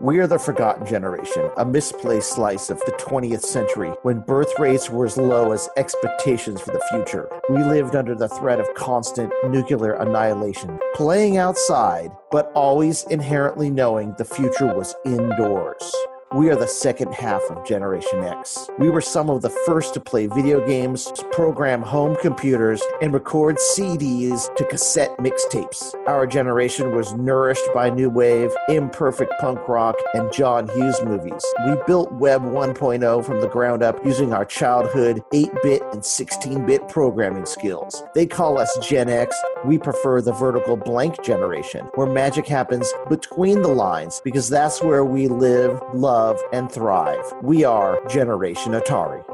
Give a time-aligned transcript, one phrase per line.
[0.00, 4.90] We are the forgotten generation, a misplaced slice of the 20th century when birth rates
[4.90, 7.28] were as low as expectations for the future.
[7.48, 14.14] We lived under the threat of constant nuclear annihilation, playing outside, but always inherently knowing
[14.18, 15.94] the future was indoors.
[16.36, 18.68] We are the second half of Generation X.
[18.78, 23.56] We were some of the first to play video games, program home computers, and record
[23.56, 25.94] CDs to cassette mixtapes.
[26.06, 31.42] Our generation was nourished by new wave, imperfect punk rock, and John Hughes movies.
[31.66, 36.66] We built Web 1.0 from the ground up using our childhood 8 bit and 16
[36.66, 38.02] bit programming skills.
[38.14, 39.34] They call us Gen X.
[39.64, 45.04] We prefer the vertical blank generation, where magic happens between the lines because that's where
[45.04, 47.24] we live, love, and thrive.
[47.42, 49.24] We are Generation Atari.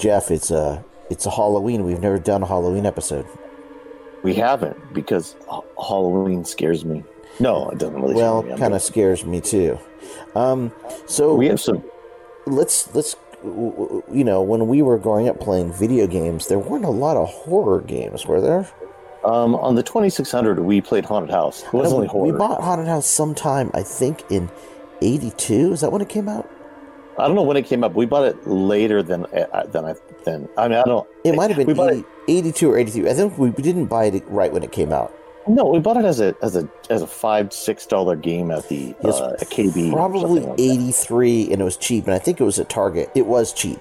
[0.00, 1.84] Jeff, it's a it's a Halloween.
[1.84, 3.26] We've never done a Halloween episode.
[4.22, 7.04] We haven't because Ha- Halloween scares me.
[7.38, 8.14] No, it doesn't really.
[8.14, 8.52] Well, scare me.
[8.54, 9.78] I'm kind of scares me too.
[10.34, 10.72] Um,
[11.06, 11.84] so We have some.
[12.46, 16.90] let's let's you know when we were growing up playing video games, there weren't a
[16.90, 18.68] lot of horror games, were there?
[19.24, 21.62] Um, on the 2600, we played Haunted House.
[21.62, 22.32] It wasn't No, only horror.
[22.32, 24.48] we bought Haunted House sometime, I think in
[25.02, 25.72] '82.
[25.74, 26.48] Is that when it came out?
[27.20, 27.94] I don't know when it came up.
[27.94, 30.48] We bought it later than uh, than I than.
[30.56, 31.08] I mean, I don't.
[31.24, 33.10] It might have been bought 80, 82 or 83.
[33.10, 35.14] I think we, didn't buy it right when it came out.
[35.46, 38.68] No, we bought it as a as a as a five six dollar game at
[38.68, 39.92] the It was uh, KB.
[39.92, 43.26] probably like 83 and it was cheap and i think it was at target it
[43.26, 43.80] was cheap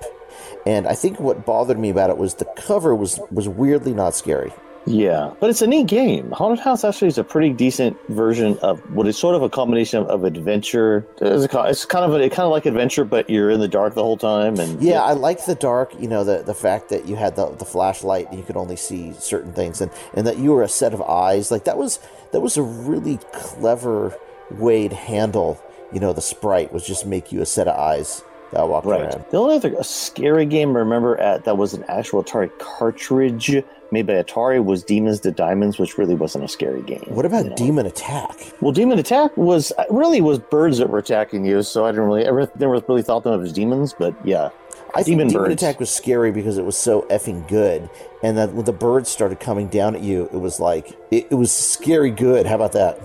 [0.66, 4.16] and i think what bothered me about it was the cover was was weirdly not
[4.16, 4.54] scary
[4.86, 6.32] Yeah, but it's a neat game.
[6.32, 10.00] Haunted House actually is a pretty decent version of what is sort of a combination
[10.00, 11.06] of, of adventure.
[11.22, 13.94] It's, a, it's kind of a, kind of like adventure, but you're in the dark
[13.94, 14.60] the whole time.
[14.60, 17.50] And yeah i like the dark you know the the fact that you had the,
[17.56, 20.70] the flashlight and you could only see certain things and and that you were a
[20.70, 22.00] set of eyes like that was
[22.32, 24.18] that was a really clever
[24.52, 25.62] way to handle
[25.92, 29.02] you know the sprite was just make you a set of eyes that walked Right.
[29.02, 33.64] around The only other scary game I remember at that was an actual Atari cartridge
[33.92, 37.04] made by Atari was Demons to Diamonds, which really wasn't a scary game.
[37.10, 37.56] what about you know?
[37.56, 41.92] demon attack Well, Demon Attack was really was birds that were attacking you, so I
[41.92, 44.50] didn't really ever never really thought them as demons, but yeah.
[44.96, 45.62] I Demon think Demon birds.
[45.64, 47.90] Attack was scary because it was so effing good,
[48.24, 51.36] and that when the birds started coming down at you, it was like it, it
[51.36, 52.46] was scary good.
[52.48, 53.00] How about that?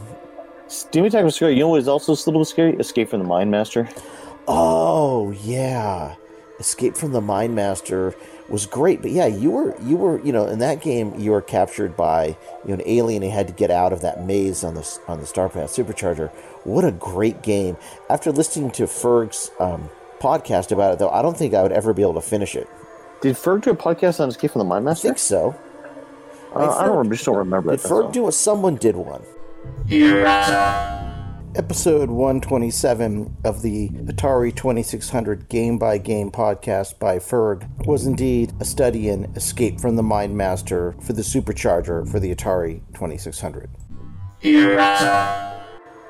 [0.90, 1.52] Demon Attack was scary.
[1.54, 2.74] You know what was also a little scary?
[2.76, 3.86] Escape from the Mind Master.
[4.46, 6.14] Oh yeah,
[6.60, 8.14] Escape from the Mind Master
[8.48, 11.40] was great, but yeah, you were you were you know in that game you were
[11.40, 14.74] captured by you know an alien and had to get out of that maze on
[14.74, 16.30] the on the Starpath Supercharger.
[16.64, 17.76] What a great game!
[18.10, 19.88] After listening to Ferg's um,
[20.20, 22.68] podcast about it, though, I don't think I would ever be able to finish it.
[23.22, 25.08] Did Ferg do a podcast on Escape from the Mind Master?
[25.08, 25.50] I Master?
[25.52, 25.60] think so.
[26.54, 27.14] Uh, I don't remember.
[27.14, 27.70] Just don't remember.
[27.70, 28.10] Did it, that's Ferg all.
[28.12, 28.32] do it?
[28.32, 29.22] Someone did one.
[29.90, 31.13] Errata.
[31.56, 38.64] Episode 127 of the Atari 2600 Game by Game podcast by Ferg was indeed a
[38.64, 43.70] study in Escape from the Mind Master for the Supercharger for the Atari 2600.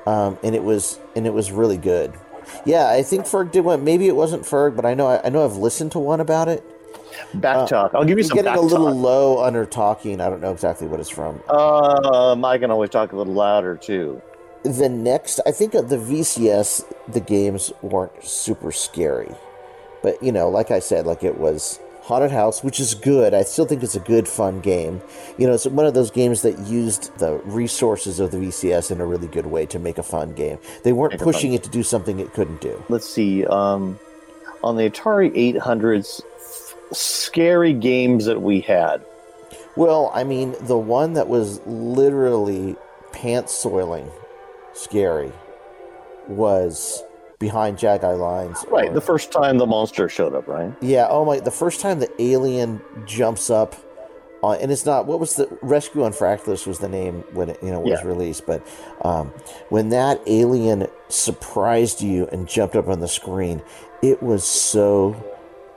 [0.07, 2.13] Um, and it was and it was really good.
[2.65, 3.83] Yeah, I think Ferg did one.
[3.83, 6.63] Maybe it wasn't Ferg, but I know I know I've listened to one about it.
[7.35, 7.91] Back talk.
[7.93, 8.95] I'll give you some getting a little talk.
[8.95, 10.21] low under talking.
[10.21, 11.39] I don't know exactly what it's from.
[11.49, 14.21] Um, I can always talk a little louder too.
[14.65, 19.31] The next i think of the vcs the games weren't super scary
[20.01, 23.41] but you know like i said like it was haunted house which is good i
[23.43, 25.01] still think it's a good fun game
[25.37, 28.99] you know it's one of those games that used the resources of the vcs in
[29.01, 31.81] a really good way to make a fun game they weren't pushing it to do
[31.83, 33.45] something it couldn't do Let's see.
[33.45, 33.99] Um,
[34.63, 36.21] on the Atari 800s,
[36.91, 39.03] scary games that we had.
[39.75, 42.75] well i mean the one that was literally
[43.11, 44.09] pants soiling
[44.75, 45.31] scary
[46.27, 47.03] was
[47.39, 50.71] behind Jaggi lines Right, or- the first time the monster showed up, right?
[50.81, 51.07] Yeah.
[51.09, 51.39] Oh my!
[51.39, 53.75] The first time the alien jumps up,
[54.41, 57.59] on, and it's not what was the Rescue on Fractalus was the name when it
[57.61, 58.07] you know was Yeah.
[58.07, 58.65] released, but
[59.01, 59.33] um,
[59.69, 63.61] when that alien surprised you and jumped up on the screen,
[64.01, 65.15] it was so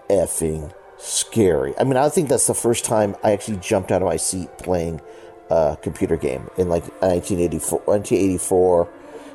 [0.09, 1.75] effing scary.
[1.79, 4.49] I mean, I think that's the first time I actually jumped out of my seat
[4.59, 5.01] playing
[5.51, 8.89] uh, computer game in like 1984, 1984,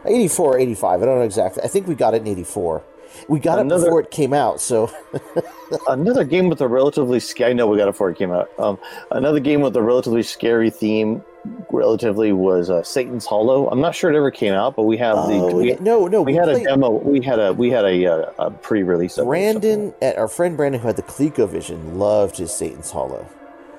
[0.06, 1.02] 84 85.
[1.02, 1.64] I don't know exactly.
[1.64, 2.84] I think we got it in 84.
[3.30, 4.92] We got Another- it before it came out, so
[5.88, 7.52] Another game with a relatively scary.
[7.52, 8.50] I know we got it before it came out.
[8.60, 8.78] Um,
[9.12, 11.24] another game with a relatively scary theme,
[11.72, 13.70] relatively was uh, Satan's Hollow.
[13.70, 16.22] I'm not sure it ever came out, but we have Oh, the we, no, no,
[16.22, 16.90] we had a demo.
[16.92, 19.18] We had a we had a, uh, a pre-release.
[19.18, 23.26] of it Brandon, at our friend Brandon, who had the ColecoVision, loved his Satan's Hollow.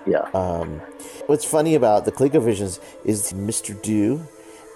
[0.06, 0.28] Yeah.
[0.34, 0.80] Um,
[1.26, 3.80] what's funny about the ColecoVisions is Mr.
[3.80, 4.26] Do,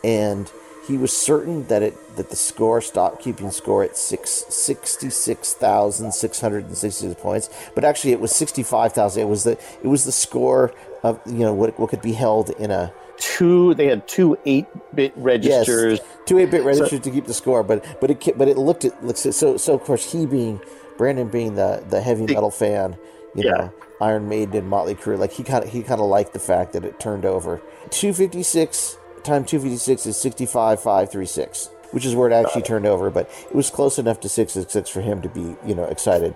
[0.03, 0.51] and
[0.87, 5.53] he was certain that it that the score stopped keeping score at six sixty six
[5.55, 9.23] thousand six hundred and sixty six points, but actually it was sixty five thousand.
[9.23, 9.53] It was the
[9.83, 10.73] it was the score
[11.03, 13.75] of you know what what could be held in a Two.
[13.75, 15.99] They had two eight-bit registers.
[15.99, 18.85] Yes, two eight bit registers to keep the score, but but it but it looked
[18.85, 20.61] at looks so so of course he being
[20.97, 22.97] Brandon being the the heavy metal fan,
[23.35, 23.51] you Yeah.
[23.51, 26.39] know, Iron Maiden and Motley Crue, like he kind of he kind of liked the
[26.39, 27.61] fact that it turned over.
[27.91, 32.15] Two fifty six time two fifty six is sixty five five three six, which is
[32.15, 35.01] where it actually turned over, but it was close enough to six six six for
[35.01, 36.35] him to be you know excited.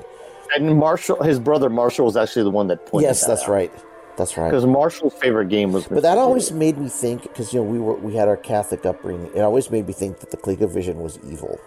[0.57, 3.07] And Marshall, his brother Marshall, was actually the one that pointed.
[3.07, 3.73] yes, that's right,
[4.17, 4.51] that's right.
[4.51, 5.87] Because Marshall's favorite game was.
[5.87, 8.85] But that always made me think because you know we were we had our Catholic
[8.85, 9.31] upbringing.
[9.35, 11.61] It always made me think that the ColecoVision was evil.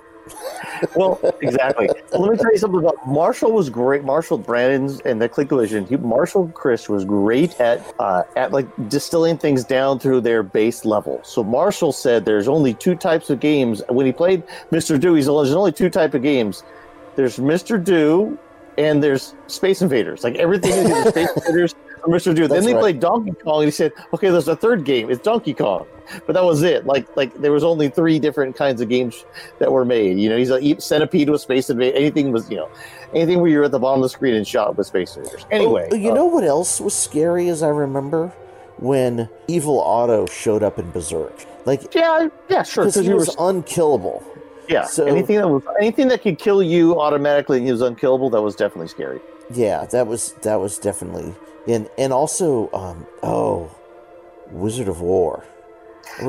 [0.96, 1.88] Well, exactly.
[2.12, 3.52] Let me tell you something about Marshall.
[3.52, 4.04] Was great.
[4.04, 5.88] Marshall Brandon's and the ColecoVision.
[5.88, 10.86] He, Marshall Chris was great at uh, at like distilling things down through their base
[10.86, 11.20] level.
[11.24, 13.82] So Marshall said there's only two types of games.
[13.90, 15.00] When he played Mr.
[15.00, 16.64] Do, he's only, there's only two type of games.
[17.16, 17.82] There's Mr.
[17.82, 18.38] Do,
[18.78, 20.24] and there's Space Invaders.
[20.24, 22.36] Like everything is Space Invaders or Mr.
[22.36, 22.48] Do.
[22.48, 22.80] Then That's they right.
[22.80, 25.10] played Donkey Kong, and he said, "Okay, there's a third game.
[25.10, 25.86] It's Donkey Kong."
[26.28, 26.86] But that was it.
[26.86, 29.26] Like like there was only three different kinds of games
[29.60, 30.20] that were made.
[30.20, 31.98] You know, he's like Centipede was Space Invaders.
[32.00, 32.70] Anything was you know,
[33.14, 35.46] anything where you're at the bottom of the screen and shot with Space Invaders.
[35.52, 38.32] Anyway, Oh, you uh, know what else was scary as I remember
[38.78, 41.46] when Evil Otto showed up in Berserk.
[41.66, 42.84] Like yeah, yeah, sure.
[42.84, 44.24] because Because he you were was unkillable.
[44.70, 44.86] yeah.
[44.86, 48.30] so- anything that was anything that could kill you automatically and he was unkillable.
[48.30, 49.20] That was definitely scary.
[49.52, 51.34] Yeah, that was that was definitely
[51.68, 53.70] and and also um oh
[54.52, 55.44] Wizard of Wor.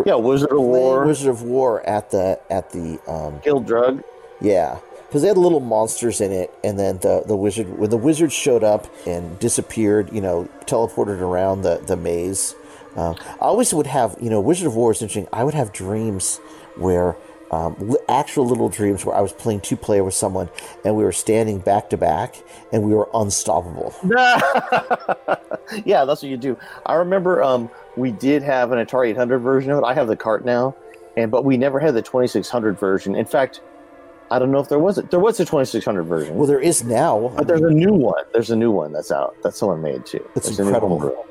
[0.04, 4.02] Yeah, Wizard of Wor, Wizard of Wor at the at the um Kill Drug.
[4.40, 7.96] Yeah, because they had little monsters in it, and then the the wizard when the
[7.96, 12.54] wizard showed up and disappeared, you know, teleported around the the maze.
[12.96, 15.28] Uh, I always would have, you know, Wizard of Wor is interesting.
[15.30, 16.38] I would have dreams
[16.76, 17.14] where
[17.50, 20.48] um, actual little dreams where I was playing two player with someone,
[20.84, 22.36] and we were standing back to back,
[22.72, 23.94] and we were unstoppable.
[25.84, 26.56] yeah, that's what you do.
[26.86, 29.84] I remember um, we did have an Atari 800 version of it.
[29.84, 30.74] I have the cart now,
[31.16, 33.14] and but we never had the 2600 version.
[33.14, 33.60] In fact,
[34.30, 35.10] I don't know if there was it.
[35.12, 37.32] There was a 2600 version, Well, there is now.
[37.36, 38.24] but there's a new one.
[38.32, 40.28] There's a new one that's out that someone made too.
[40.34, 41.26] It's There's a new incredible.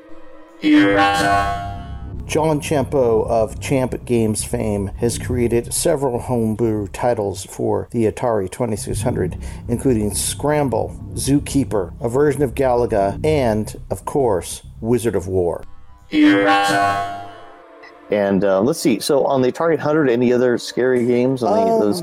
[2.26, 9.38] John Champeau of Champ Games fame has created several homebrew titles for the Atari 2600,
[9.68, 15.64] including Scramble, Zookeeper, a version of Galaga, and, of course, Wizard of Wor.
[18.10, 19.00] And uh, let's see.
[19.00, 22.02] So on the Atari 800, any other scary games on the, Um, those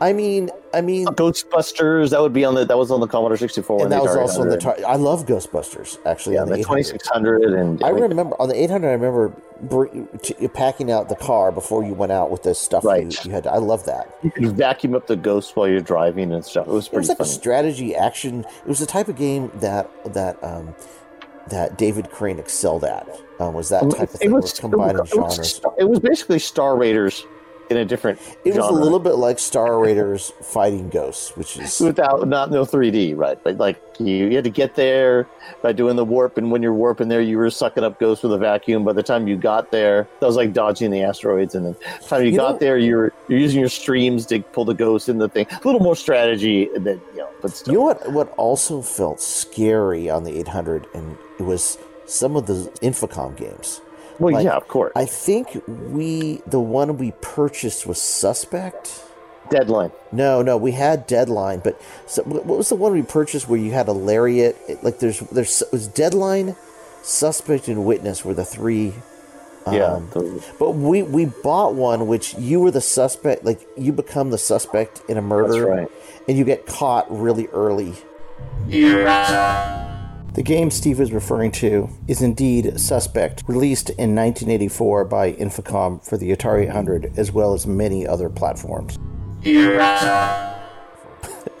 [0.00, 2.10] I mean, I mean, Ghostbusters?
[2.10, 3.82] That would be on the that was on the Commodore 64.
[3.82, 4.78] and that was also on the 800.
[4.78, 4.84] Atari.
[4.84, 6.82] I love Ghostbusters, actually, yeah, on the, the 800.
[6.84, 8.88] 2600 and I remember on the 800.
[8.88, 9.32] I remember
[9.62, 9.86] br-
[10.22, 13.02] t- packing out the car before you went out with this stuff Right.
[13.02, 13.42] you, you had.
[13.44, 14.16] To, I love that.
[14.22, 16.68] you could vacuum up the ghosts while you're driving and stuff.
[16.68, 18.44] It was It pretty was like a strategy action.
[18.44, 20.76] It was the type of game that that um,
[21.50, 23.08] that David Crane excelled at.
[23.38, 24.32] Um, was that type of thing?
[24.32, 25.60] where it's combining it was, genres.
[25.78, 27.26] it was basically Star Raiders
[27.70, 31.78] in a different It was a little bit like Star Raiders fighting ghosts, which is
[31.80, 33.38] without not no 3D, right?
[33.42, 35.28] But like you, you had to get there
[35.62, 38.32] by doing the warp, and when you're warping there, you were sucking up ghosts with
[38.32, 38.84] a vacuum.
[38.84, 41.98] By the time you got there, that was like dodging the asteroids, and then by
[41.98, 44.74] the time you, You got know- there, you're you're using your streams to pull the
[44.74, 45.46] ghosts in the thing.
[45.50, 47.72] A little more strategy, that you know, but still.
[47.72, 48.12] you know what?
[48.12, 53.80] What also felt scary on the 800, and it was some of the Infocom games.
[54.18, 54.92] well, like- yeah, of course.
[54.96, 59.04] I think we the one we purchased was Suspect.
[59.50, 59.90] Deadline.
[60.12, 63.58] No, no, we had Deadline, but so, what what was the one we purchased where
[63.58, 64.56] you had a lariat?
[64.68, 66.54] It- Like there's there's it was Deadline,
[67.02, 68.92] Suspect, and Witness were the three.
[69.70, 73.44] Yeah, um, but we we bought one which you were the suspect.
[73.44, 75.88] Like you become the suspect in a murder, that's right.
[76.28, 77.94] and you get caught really early.
[78.70, 79.99] Errata.
[80.34, 86.16] The game Steve is referring to is indeed Suspect, released in 1984 by Infocom for
[86.16, 88.96] the Atari 800 as well as many other platforms.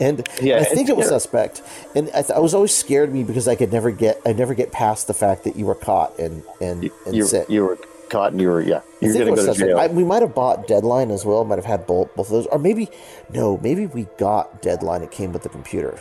[0.00, 1.62] And Yeah, I think it was suspect.
[1.94, 4.32] And I, th- I was always scared of me because I could never get I
[4.32, 7.50] never get past the fact that you were caught and and and You, sit.
[7.50, 8.80] you were caught and you were yeah.
[9.02, 9.78] You're gonna go to jail.
[9.78, 11.44] I, we might have bought Deadline as well.
[11.44, 12.88] Might have had both both of those, or maybe
[13.32, 15.02] no, maybe we got Deadline.
[15.02, 15.98] It came with the computer.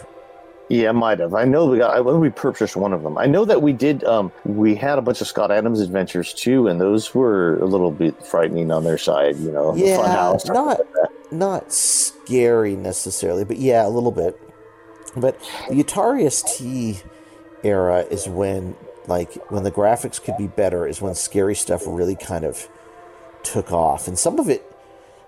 [0.69, 1.33] Yeah, might have.
[1.33, 1.95] I know we got.
[1.97, 3.17] I know we purchased one of them.
[3.17, 4.03] I know that we did.
[4.03, 7.89] Um, we had a bunch of Scott Adams adventures too, and those were a little
[7.91, 9.35] bit frightening on their side.
[9.37, 10.45] You know, Yeah, house.
[10.47, 14.39] not like not scary necessarily, but yeah, a little bit.
[15.15, 17.03] But the Atari ST
[17.63, 18.75] era is when
[19.07, 22.69] like when the graphics could be better is when scary stuff really kind of
[23.41, 24.07] took off.
[24.07, 24.63] And some of it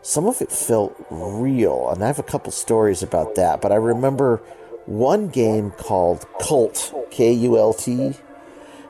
[0.03, 1.89] some of it felt real.
[1.89, 4.41] And I have a couple stories about that, but I remember
[4.86, 8.14] one game called Kult, K U L T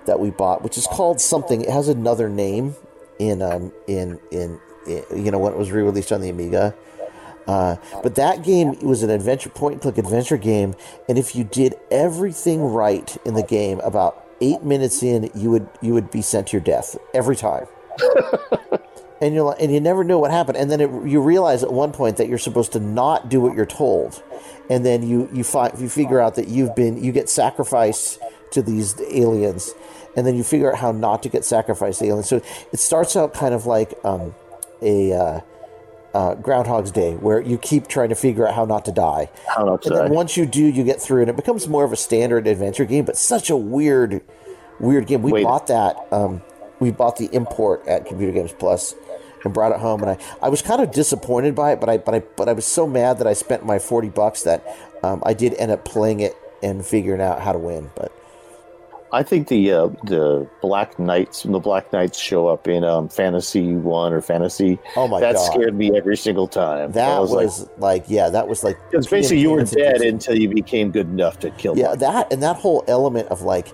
[0.05, 1.61] that we bought, which is called something.
[1.61, 2.75] It has another name
[3.19, 6.75] in um in in, in you know when it was re-released on the Amiga.
[7.47, 10.75] Uh, but that game was an adventure point and click adventure game,
[11.09, 15.67] and if you did everything right in the game, about eight minutes in, you would
[15.81, 17.65] you would be sent to your death every time.
[19.21, 21.71] and you're like, and you never know what happened, and then it, you realize at
[21.71, 24.21] one point that you're supposed to not do what you're told,
[24.69, 28.19] and then you you find you figure out that you've been you get sacrificed
[28.51, 29.73] to these aliens,
[30.17, 32.27] and then you figure out how not to get sacrificed to aliens.
[32.27, 32.41] So
[32.73, 34.33] it starts out kind of like um,
[34.81, 35.41] a uh,
[36.15, 39.29] uh, Groundhog's Day, where you keep trying to figure out how not to die.
[39.47, 41.83] How not to And then once you do, you get through, and it becomes more
[41.83, 43.05] of a standard adventure game.
[43.05, 44.21] But such a weird,
[44.79, 45.21] weird game.
[45.21, 45.43] We Wait.
[45.43, 45.95] bought that.
[46.11, 46.41] Um,
[46.79, 48.95] we bought the import at Computer Games Plus
[49.43, 51.97] and brought it home, and I, I was kind of disappointed by it, but I
[51.97, 54.65] but I but I was so mad that I spent my forty bucks that
[55.03, 57.89] um, I did end up playing it and figuring out how to win.
[57.95, 58.11] But
[59.13, 63.73] I think the uh, the Black Knights, the Black Knights show up in um, Phantasie
[63.79, 64.79] One or Phantasie.
[64.95, 65.51] Oh my that God.
[65.51, 66.93] scared me every single time.
[66.93, 70.01] that I was, was, like, like, yeah, that was like because basically you were dead
[70.01, 71.77] until you became good enough to kill.
[71.77, 71.99] Yeah, them.
[71.99, 73.73] that and that whole element of like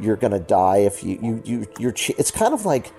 [0.00, 1.94] you're gonna die if you you you you're.
[2.16, 2.90] It's kind of like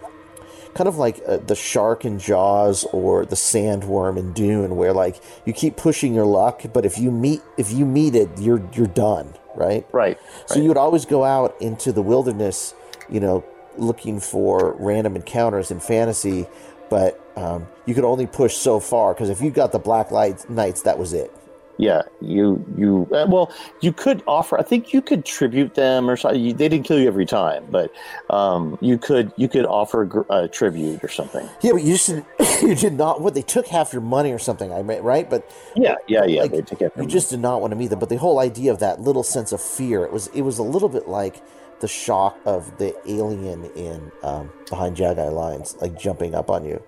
[0.74, 5.22] kind of like uh, the shark in Jaws or the sandworm in Dune, where like
[5.46, 8.88] you keep pushing your luck, but if you meet if you meet it, you're you're
[8.88, 9.86] done, right?
[9.92, 10.20] right.
[10.46, 12.74] So you would always go out into the wilderness,
[13.10, 13.44] you know,
[13.78, 16.50] looking for random encounters in Phantasie,
[16.90, 20.50] but um, you could only push so far because if you got the Black Light
[20.50, 21.34] Knights, that was it.
[21.80, 24.60] Yeah, you you uh, well, you could offer.
[24.60, 26.42] I think you could tribute them or something.
[26.44, 27.94] You, they didn't kill you every time, but
[28.30, 31.48] um, you could you could offer gr- a tribute or something.
[31.62, 32.26] Yeah, but you just didn't,
[32.62, 33.22] you did not.
[33.22, 35.30] What they took half your money or something, I mean, right?
[35.30, 36.42] But Yeah, yeah, yeah.
[36.42, 38.00] like, they it you from just did not want to meet them.
[38.00, 40.64] But the whole idea of that little sense of fear, it was it was a
[40.64, 41.42] little bit like
[41.80, 46.84] the shock of the alien in um, Behind Jaggi Lines, like jumping up on you.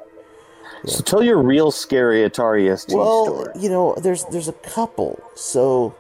[0.86, 3.52] So tell your real scary Atari ST Well, story.
[3.60, 5.22] you know, there's there's a couple.
[5.36, 5.94] So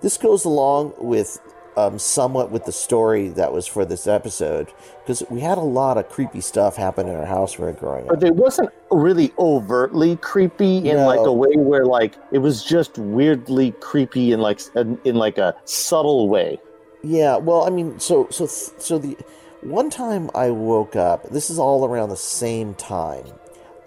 [0.00, 1.40] this goes along with
[1.76, 5.96] um, somewhat with the story that was for this episode because we had a lot
[5.96, 8.18] of creepy stuff happen in our house when we were growing up.
[8.18, 11.06] But it wasn't really overtly creepy in No.
[11.06, 15.38] like a way where like it was just weirdly creepy in like in, in like
[15.38, 16.58] a subtle way.
[17.04, 19.16] Yeah, well, I mean, so so so the
[19.60, 23.26] one time I woke up, this is all around the same time.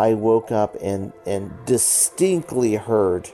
[0.01, 3.29] I woke up and and distinctly heard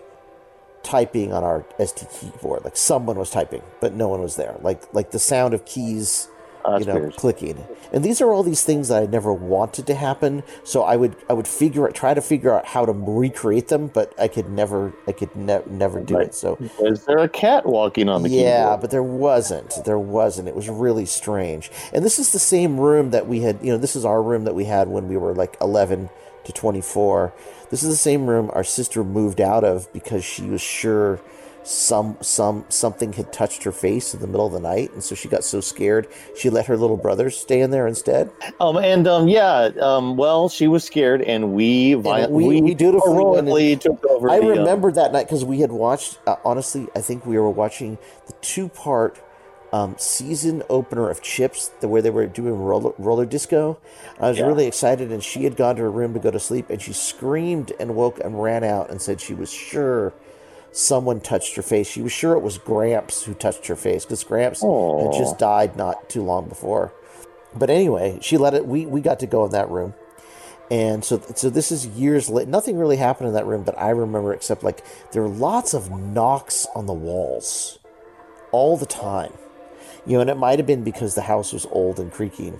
[0.83, 2.63] typing on our ST keyboard.
[2.63, 4.55] Like someone was typing, but no one was there.
[4.61, 6.29] Like like the sound of keys,
[6.69, 7.15] Oh, you know, weird.
[7.15, 7.65] clicking.
[7.93, 10.43] And these are all these things that I never wanted to happen.
[10.65, 14.13] So I would I would figure try to figure out how to recreate them, but
[14.19, 16.27] I could never I could ne- never do Right.
[16.27, 16.35] it.
[16.35, 18.45] So Was there a cat walking on the keyboard?
[18.47, 18.81] yeah, keyboard?
[18.81, 19.71] but there wasn't.
[19.85, 20.47] There wasn't.
[20.49, 21.71] It was really strange.
[21.93, 24.43] And this is the same room that we had, you know, this is our room
[24.45, 26.09] that we had when we were like 11
[26.47, 27.33] to 24.
[27.69, 31.19] This is the same room our sister moved out of because she was sure
[31.63, 35.13] some some something had touched her face in the middle of the night and so
[35.13, 38.31] she got so scared she let her little brother stay in there instead.
[38.61, 43.75] Um, and um, yeah, um, well, she was scared, and we violently we- we, dutifully
[43.75, 44.29] took over.
[44.29, 46.19] I the, um, remember that night because we had watched.
[46.25, 49.19] Uh, honestly, I think we were watching the two-part
[49.73, 53.77] um, season opener of Chips, the where they were doing roller, roller disco.
[54.19, 54.47] I was Yeah.
[54.47, 56.93] really excited, and she had gone to her room to go to sleep, and she
[56.93, 60.13] screamed and woke and ran out and said she was sure
[60.71, 61.87] someone touched her face.
[61.87, 65.75] She was sure it was Gramps who touched her face because Gramps had just died
[65.75, 66.93] not too long before.
[67.55, 68.67] But anyway, she let it.
[68.67, 69.95] We we got to go in that room.
[70.69, 72.47] And so, so this is years late.
[72.47, 74.83] Nothing really happened in that room, but I remember except like
[75.13, 77.79] there were lots of knocks on the walls,
[78.51, 79.31] all the time.
[80.07, 82.59] You know, and it might have been because the house was old and creaking.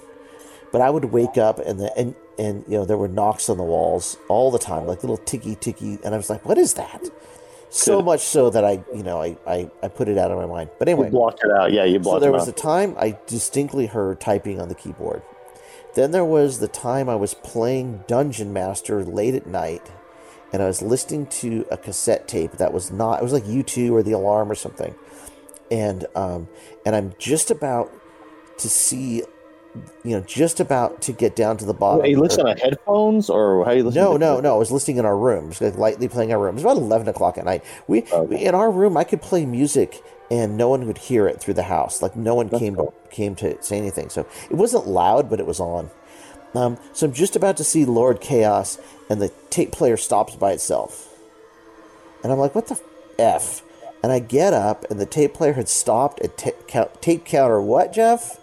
[0.71, 3.57] But I would wake up and the and and you know there were knocks on
[3.57, 6.73] the walls all the time, like little ticky ticky, and I was like, "What is
[6.75, 7.09] that?"
[7.69, 10.45] so much so that I, you know, I, I, I put it out of my
[10.45, 10.69] mind.
[10.79, 11.71] But anyway, You blocked it out.
[11.71, 12.17] Yeah, you blocked.
[12.17, 12.47] so there was out.
[12.49, 15.21] a time I distinctly heard typing on the keyboard.
[15.95, 19.91] Then there was the time I was playing Dungeon Master late at night,
[20.53, 23.19] and I was listening to a cassette tape that was not.
[23.19, 24.95] It was like U2 or The Alarm or something,
[25.71, 26.47] and um,
[26.86, 27.91] and I'm just about
[28.59, 29.24] to see,
[30.03, 32.01] you know, just about to get down to the bottom.
[32.01, 34.01] Wait, you listen on headphones or how you listen?
[34.01, 34.55] No, to no, no.
[34.55, 36.55] I was listening in our room, just like lightly playing our room.
[36.55, 37.63] It's about eleven o'clock at night.
[37.88, 38.21] We, Okay.
[38.25, 41.53] we in our room, I could play music and no one would hear it through
[41.53, 42.01] the house.
[42.01, 42.93] Like no one That's came cool.
[43.09, 44.09] to, came to say anything.
[44.09, 45.89] So it wasn't loud, but it was on.
[46.55, 50.53] Um, so I'm just about to see Lord Chaos, and the tape player stops by
[50.53, 51.13] itself,
[52.24, 52.79] and I'm like, "What the
[53.19, 53.62] f?"
[54.07, 57.61] And I get up, and the tape player had stopped at ta- count, tape counter.
[57.61, 58.39] What, Jeff?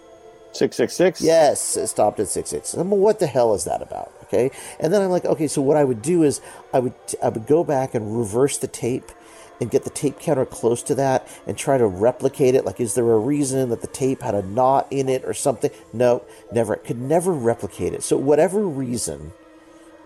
[0.53, 1.23] Six six six.
[1.23, 2.75] Yes, it stopped at six six.
[2.75, 4.13] I'm, like, what the hell is that about?
[4.25, 6.43] Okay, and then I'm like, okay, so what I would do is
[6.75, 6.93] I would
[7.23, 9.11] I would go back and reverse the tape
[9.59, 12.67] and get the tape counter close to that and try to replicate it.
[12.67, 15.71] Like, is there a reason that the tape had a knot in it or something?
[15.95, 16.77] No, never.
[16.77, 18.03] Could never replicate it.
[18.03, 19.33] So whatever reason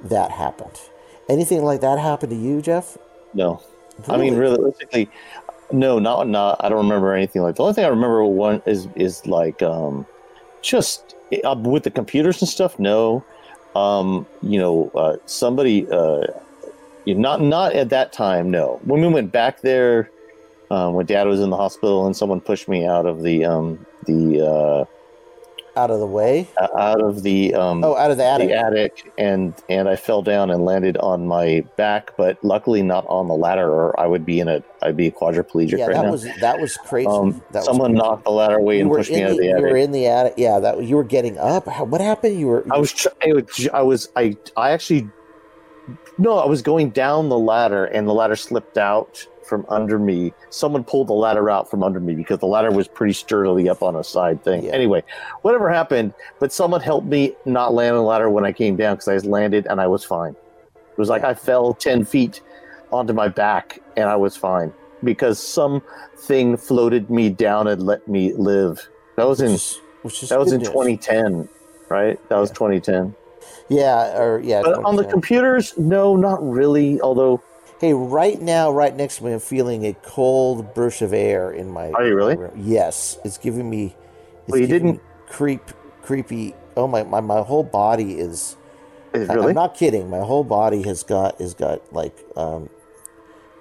[0.04, 0.78] that happened,
[1.28, 2.96] anything like that happened to you, Jeff?
[3.34, 3.60] No.
[4.06, 5.10] I mean, realistically,
[5.72, 6.56] no, not not.
[6.60, 7.56] I don't remember anything like.
[7.56, 10.06] The only thing I remember one is is like um,
[10.62, 12.78] just uh, with the computers and stuff.
[12.78, 13.24] No,
[13.74, 16.26] um, you know, uh, somebody, uh,
[17.06, 18.50] not not at that time.
[18.50, 20.10] No, when we went back there,
[20.70, 23.84] um, when Dad was in the hospital and someone pushed me out of the um
[24.06, 24.84] the uh,
[25.78, 26.48] out of the way.
[26.76, 28.48] out of the um Oh, out of the attic.
[28.48, 33.06] the attic and and I fell down and landed on my back, but luckily not
[33.08, 35.94] on the ladder, or I would be in a I'd be a quadriplegic yeah, right
[35.96, 36.10] that now.
[36.10, 37.08] was that was crazy.
[37.08, 38.02] um, that was someone crazy.
[38.02, 39.62] knocked the ladder away You and pushed me out of the You attic.
[39.70, 40.34] were in the attic.
[40.36, 41.66] Yeah, that you were getting up.
[41.68, 42.38] How, what happened?
[42.38, 42.66] You were.
[42.70, 45.08] I was tr- I was I was I I actually
[46.18, 50.32] no, I was going down the ladder and the ladder slipped out from under me.
[50.50, 53.82] Someone pulled the ladder out from under me because the ladder was pretty sturdily up
[53.82, 54.64] on a side thing.
[54.64, 54.72] Yeah.
[54.72, 55.02] Anyway,
[55.42, 58.96] whatever happened, but someone helped me not land on the ladder when I came down
[58.96, 60.36] because I landed and I was fine.
[60.74, 62.40] It was like I fell ten feet
[62.92, 64.72] onto my back and I was fine
[65.04, 68.88] because something floated me down and let me live.
[69.16, 69.58] That was in
[70.02, 70.68] which is, that was in news.
[70.68, 71.48] 2010,
[71.88, 72.18] right?
[72.28, 73.14] That was 2010.
[73.68, 74.62] Yeah, or yeah.
[74.62, 77.00] But on the computers, no, not really.
[77.00, 77.42] Although,
[77.80, 81.70] Hey, right now, right next to me, I'm feeling a cold brush of air in
[81.70, 81.90] my.
[81.92, 82.36] Are you really?
[82.36, 82.50] room.
[82.56, 83.94] Yes, it's giving me.
[84.42, 85.62] It's Well, you didn't- creep,
[86.02, 86.54] creepy.
[86.76, 88.56] Oh my, my, my whole body is.
[89.14, 90.10] is I- really I'm not kidding.
[90.10, 92.68] My whole body has got has got like um,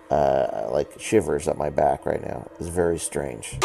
[0.09, 2.49] uh, like shivers up my back right now.
[2.59, 3.57] It's very strange.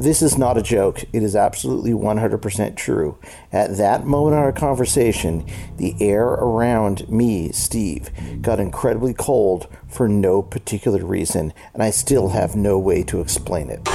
[0.00, 1.04] This is not a joke.
[1.12, 3.18] It is absolutely 100% true.
[3.52, 5.44] At that moment in our conversation,
[5.76, 8.08] the air around me, Steve,
[8.40, 13.68] got incredibly cold for no particular reason, and I still have no way to explain
[13.68, 13.86] it.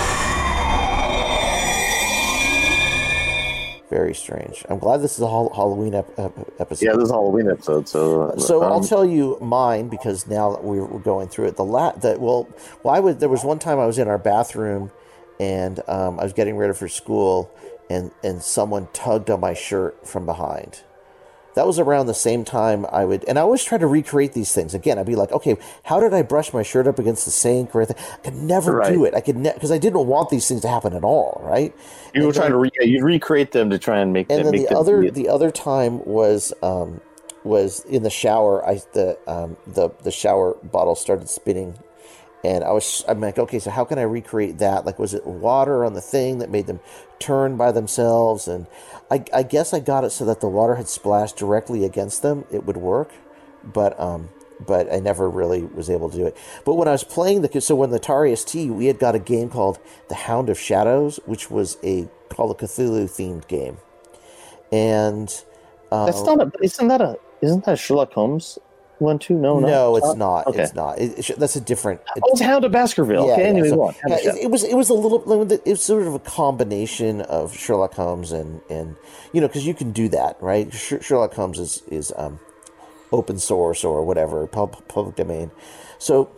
[3.89, 4.63] Very strange.
[4.69, 6.85] I'm glad this is a Halloween ep- ep- episode.
[6.85, 7.89] yeah, this is a Halloween episode.
[7.89, 11.55] So, uh, So I'll um, tell you mine because now that we're, going through it,
[11.55, 12.47] the la- that well,
[12.83, 13.19] well, I would.
[13.19, 14.91] There was one time I was in our bathroom,
[15.39, 17.51] and um, I was getting ready for school,
[17.89, 20.81] and and someone tugged on my shirt from behind.
[21.55, 24.53] That was around the same time I would, and I always try to recreate these
[24.53, 24.73] things.
[24.73, 27.73] Again, I'd be like, okay, how did I brush my shirt up against the sink
[27.73, 28.03] or anything?
[28.13, 29.13] I could never do it.
[29.13, 31.73] I could because I didn't want these things to happen at all, right?
[32.13, 34.51] you were and trying to re- you recreate them to try and make and them.
[34.51, 37.01] then the other the other time was um
[37.43, 41.77] was in the shower i the um the the shower bottle started spinning
[42.45, 45.25] and i was i'm like okay so how can i recreate that like was it
[45.25, 46.79] water on the thing that made them
[47.19, 48.67] turn by themselves and
[49.09, 52.45] i i guess i got it so that the water had splashed directly against them
[52.51, 53.11] it would work
[53.63, 54.29] but um
[54.65, 56.37] but I never really was able to do it.
[56.63, 59.19] But when I was playing the so when the Atari ST, we had got a
[59.19, 59.79] game called
[60.09, 63.77] The Hound of Shadows, which was a Call of Cthulhu themed game,
[64.71, 65.29] and
[65.91, 66.51] uh, That's not a.
[66.61, 67.17] Isn't that a?
[67.41, 68.57] Isn't that a Sherlock Holmes
[68.99, 69.35] one too?
[69.35, 70.47] No, no, no, it's not.
[70.47, 70.63] Okay.
[70.63, 70.99] It's not.
[70.99, 72.01] It, it, that's a different.
[72.17, 73.31] Oh, it's Hound of Baskerville.
[73.31, 73.93] okay, anyway, so- go on.
[73.93, 77.21] Hound yeah, it, it was it was a little it was sort of a combination
[77.21, 78.95] of Sherlock Holmes and and
[79.33, 80.73] you know because you can do that right.
[80.73, 82.39] Sh- Sherlock Holmes is is um,
[83.11, 85.51] open source or whatever pub, public domain.
[85.97, 86.29] So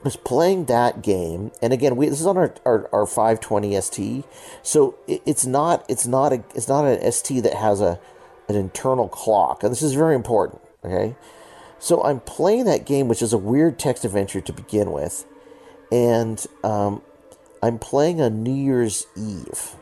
[0.00, 3.80] I was playing that game, and again, we this is on our our, our 520
[3.80, 4.24] ST.
[4.62, 7.98] So it, it's not it's not a it's not an ST that has a
[8.48, 10.60] an internal clock, and this is very important.
[10.84, 11.14] Okay,
[11.80, 15.26] so I'm playing that game, which is a weird text adventure to begin with,
[15.90, 17.02] and um,
[17.62, 19.74] I'm playing on New Year's Eve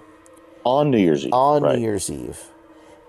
[0.65, 1.33] on New Year's Eve.
[1.33, 1.77] on right.
[1.77, 2.39] New Year's Eve,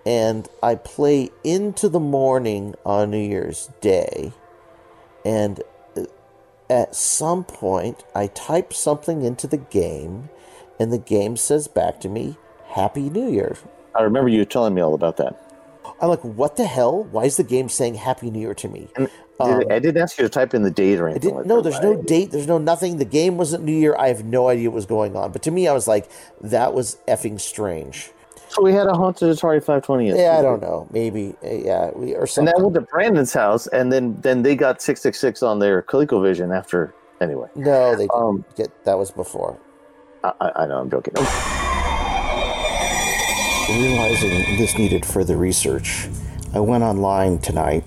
[0.05, 4.33] and I play into the morning on New Year's Day,
[5.25, 5.61] and
[5.95, 6.05] uh,
[6.69, 10.29] at some point I type something into the game,
[10.79, 12.37] and the game says back to me,
[12.69, 13.57] Happy New Year.
[13.93, 15.48] I remember you telling me all about that.
[16.01, 17.03] I'm like, what the hell?
[17.05, 18.87] Why is the game saying Happy New Year to me?
[18.97, 19.09] Did-
[19.41, 21.29] I didn't ask you to type in the date or I anything.
[21.31, 22.31] didn't like that, There's no date.
[22.31, 22.97] There's no nothing.
[22.97, 23.95] The game wasn't New Year.
[23.97, 25.31] I have no idea what was going on.
[25.31, 26.09] But to me, I was like,
[26.41, 28.11] that was effing strange.
[28.49, 30.09] So we had a haunted Atari 520.
[30.09, 30.87] Yeah, I don't know.
[30.91, 31.35] Maybe.
[31.43, 32.53] uh, Yeah, we or And something.
[32.53, 36.93] that went to Brandon's house, and then then they got 666 on their ColecoVision after.
[37.21, 38.71] Anyway, no, they didn't Um, get.
[38.85, 39.57] That was before.
[40.23, 41.13] I, I I know I'm joking.
[43.69, 46.09] Realizing this needed further research,
[46.53, 47.83] I went online tonight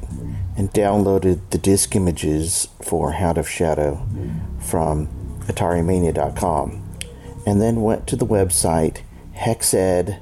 [0.56, 4.06] and downloaded the disk images for Hound of Shadow
[4.60, 5.08] from
[5.48, 6.88] AtariMania.com
[7.44, 8.98] and then went to the website
[9.36, 10.20] hexed.it,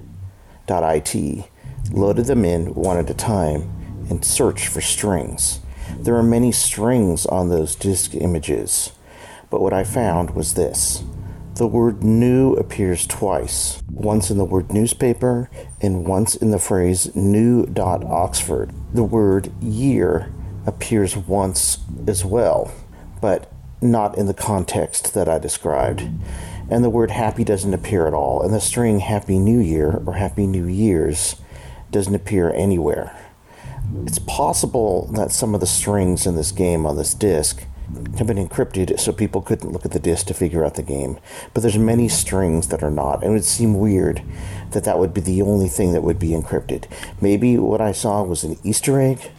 [1.92, 3.70] loaded them in one at a time,
[4.08, 5.60] and searched for strings.
[5.98, 8.92] There are many strings on those disk images,
[9.50, 11.04] but what I found was this.
[11.54, 17.14] The word new appears twice, once in the word newspaper and once in the phrase
[17.14, 18.72] new.oxford.
[18.94, 20.32] The word year
[20.66, 22.72] appears once as well,
[23.20, 26.08] but not in the context that I described.
[26.70, 30.14] And the word happy doesn't appear at all, and the string happy new year or
[30.14, 31.36] happy new years
[31.90, 33.16] doesn't appear anywhere.
[34.06, 37.64] It's possible that some of the strings in this game on this disc
[38.18, 41.18] have been encrypted so people couldn't look at the disc to figure out the game.
[41.54, 44.22] But there's many strings that are not, and it would seem weird
[44.70, 46.84] that that would be the only thing that would be encrypted.
[47.20, 49.30] Maybe what I saw was an Easter egg,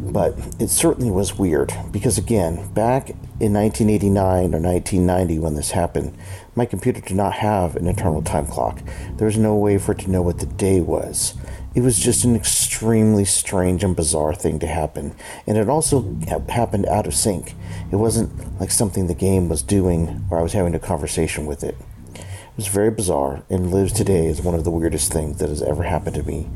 [0.00, 6.16] but it certainly was weird because again, back in 1989 or 1990 when this happened,
[6.54, 8.80] my computer did not have an internal time clock.
[9.16, 11.34] There was no way for it to know what the day was.
[11.78, 15.14] It was just an extremely strange and bizarre thing to happen,
[15.46, 16.16] and it also
[16.48, 17.54] happened out of sync.
[17.92, 21.62] It wasn't like something the game was doing or I was having a conversation with
[21.62, 21.76] it.
[22.16, 25.62] It was very bizarre and lives today as one of the weirdest things that has
[25.62, 26.50] ever happened to me.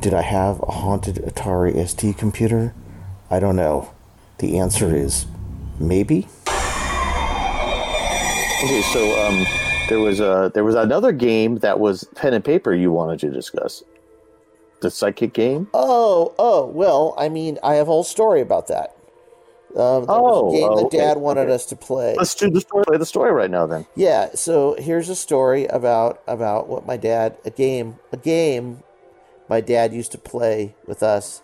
[0.00, 2.74] Did I have a haunted Atari ST computer?
[3.28, 3.92] I don't know.
[4.38, 5.26] The answer is
[5.78, 6.28] maybe.
[8.64, 9.44] Okay, so um,
[9.90, 13.30] there was a there was another game that was pen and paper you wanted to
[13.30, 13.84] discuss.
[14.80, 15.68] The psychic game.
[15.72, 18.96] Oh, oh, well, I mean, I have a whole story about that.
[19.76, 21.52] Um, Oh, game oh, that okay, Dad wanted okay.
[21.54, 22.14] us to play.
[22.16, 22.84] Let's do the story.
[22.86, 23.86] Play the story right now, then.
[23.94, 28.82] Yeah, so here's a story about about what my dad a game a game
[29.48, 31.42] my dad used to play with us,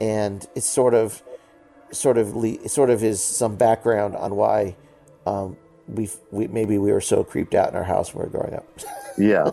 [0.00, 1.22] and it's sort of
[1.90, 4.74] sort of le- sort of is some background on why
[5.26, 8.38] um, we we maybe we were so creeped out in our house when we were
[8.38, 8.66] growing up.
[9.18, 9.50] Yeah.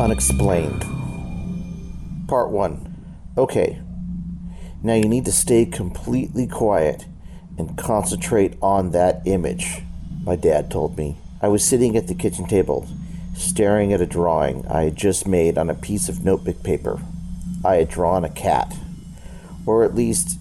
[0.00, 0.86] Unexplained.
[2.26, 3.34] Part 1.
[3.36, 3.82] Okay.
[4.82, 7.04] Now you need to stay completely quiet
[7.58, 9.82] and concentrate on that image,
[10.24, 11.18] my dad told me.
[11.42, 12.88] I was sitting at the kitchen table,
[13.36, 17.02] staring at a drawing I had just made on a piece of notebook paper.
[17.62, 18.74] I had drawn a cat.
[19.66, 20.38] Or at least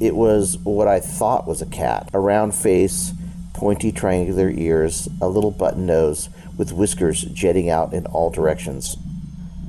[0.00, 2.10] it was what I thought was a cat.
[2.14, 3.12] A round face,
[3.54, 8.96] pointy triangular ears, a little button nose with whiskers jetting out in all directions.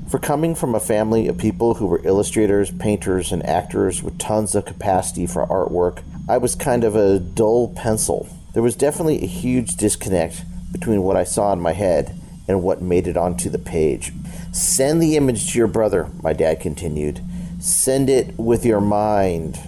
[0.09, 4.53] For coming from a family of people who were illustrators, painters, and actors with tons
[4.53, 8.29] of capacity for artwork, I was kind of a dull pencil.
[8.53, 12.15] There was definitely a huge disconnect between what I saw in my head
[12.47, 14.13] and what made it onto the page.
[14.51, 17.21] Send the image to your brother, my dad continued.
[17.59, 19.59] Send it with your mind.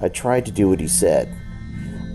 [0.00, 1.34] I tried to do what he said.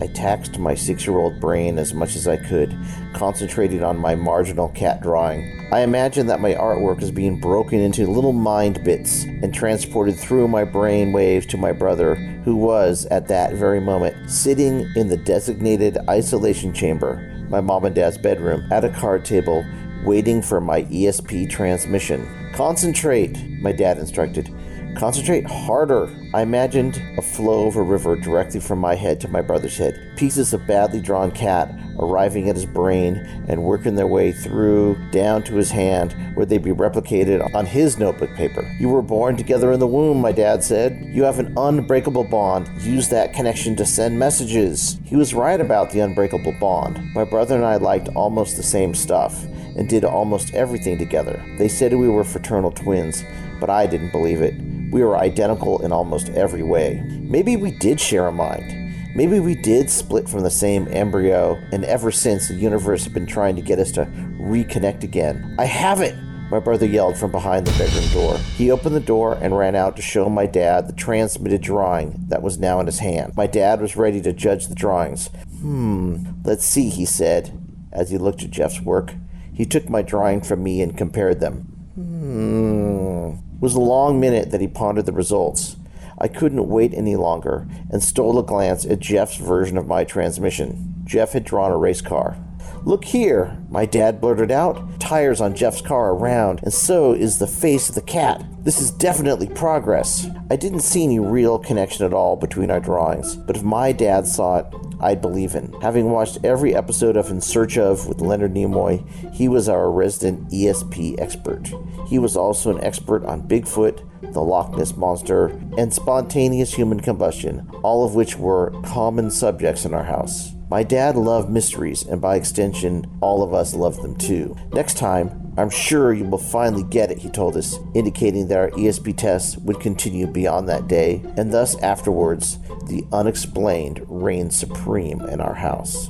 [0.01, 2.75] I taxed my six year old brain as much as I could,
[3.13, 5.69] concentrating on my marginal cat drawing.
[5.71, 10.47] I imagine that my artwork is being broken into little mind bits and transported through
[10.47, 15.17] my brain waves to my brother, who was, at that very moment, sitting in the
[15.17, 19.63] designated isolation chamber, my mom and dad's bedroom, at a card table,
[20.03, 22.27] waiting for my ESP transmission.
[22.55, 24.51] Concentrate, my dad instructed.
[24.95, 26.09] Concentrate harder.
[26.33, 30.13] I imagined a flow of a river directly from my head to my brother's head.
[30.15, 35.43] Pieces of badly drawn cat arriving at his brain and working their way through down
[35.43, 38.69] to his hand where they'd be replicated on his notebook paper.
[38.79, 41.03] You were born together in the womb, my dad said.
[41.05, 42.69] You have an unbreakable bond.
[42.81, 44.99] Use that connection to send messages.
[45.05, 47.13] He was right about the unbreakable bond.
[47.13, 49.43] My brother and I liked almost the same stuff
[49.75, 51.43] and did almost everything together.
[51.57, 53.23] They said we were fraternal twins,
[53.59, 54.53] but I didn't believe it.
[54.91, 57.01] We were identical in almost every way.
[57.07, 58.77] Maybe we did share a mind.
[59.15, 63.25] Maybe we did split from the same embryo, and ever since the universe had been
[63.25, 65.55] trying to get us to reconnect again.
[65.59, 66.15] I have it!
[66.49, 68.37] My brother yelled from behind the bedroom door.
[68.57, 72.41] He opened the door and ran out to show my dad the transmitted drawing that
[72.41, 73.33] was now in his hand.
[73.37, 75.27] My dad was ready to judge the drawings.
[75.61, 77.57] Hmm, let's see, he said
[77.93, 79.13] as he looked at Jeff's work.
[79.53, 81.61] He took my drawing from me and compared them.
[81.95, 83.50] Hmm.
[83.61, 85.75] Was a long minute that he pondered the results.
[86.17, 91.03] I couldn't wait any longer and stole a glance at Jeff's version of my transmission.
[91.05, 92.37] Jeff had drawn a race car.
[92.83, 94.99] Look here, my dad blurted out.
[94.99, 98.43] Tires on Jeff's car are round, and so is the face of the cat.
[98.63, 100.27] This is definitely progress.
[100.49, 104.25] I didn't see any real connection at all between our drawings, but if my dad
[104.25, 104.65] saw it,
[104.99, 105.71] I'd believe in.
[105.81, 110.49] Having watched every episode of In Search of with Leonard Nimoy, he was our resident
[110.49, 111.71] ESP expert.
[112.07, 117.69] He was also an expert on Bigfoot, the Loch Ness Monster, and spontaneous human combustion,
[117.83, 120.53] all of which were common subjects in our house.
[120.71, 124.55] My dad loved mysteries, and by extension, all of us loved them too.
[124.71, 128.69] Next time, I'm sure you will finally get it, he told us, indicating that our
[128.69, 132.57] ESP tests would continue beyond that day, and thus afterwards,
[132.87, 136.09] the unexplained reigned supreme in our house.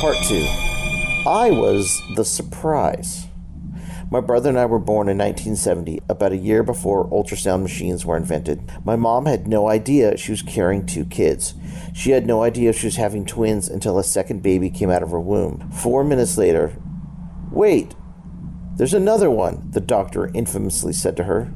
[0.00, 0.63] Part 2
[1.26, 3.28] I was the surprise.
[4.10, 8.18] My brother and I were born in 1970, about a year before ultrasound machines were
[8.18, 8.70] invented.
[8.84, 11.54] My mom had no idea she was carrying two kids.
[11.94, 15.12] She had no idea she was having twins until a second baby came out of
[15.12, 15.70] her womb.
[15.70, 16.76] Four minutes later,
[17.50, 17.94] wait,
[18.76, 21.54] there's another one, the doctor infamously said to her.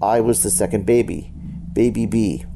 [0.00, 1.30] I was the second baby,
[1.74, 2.46] baby B,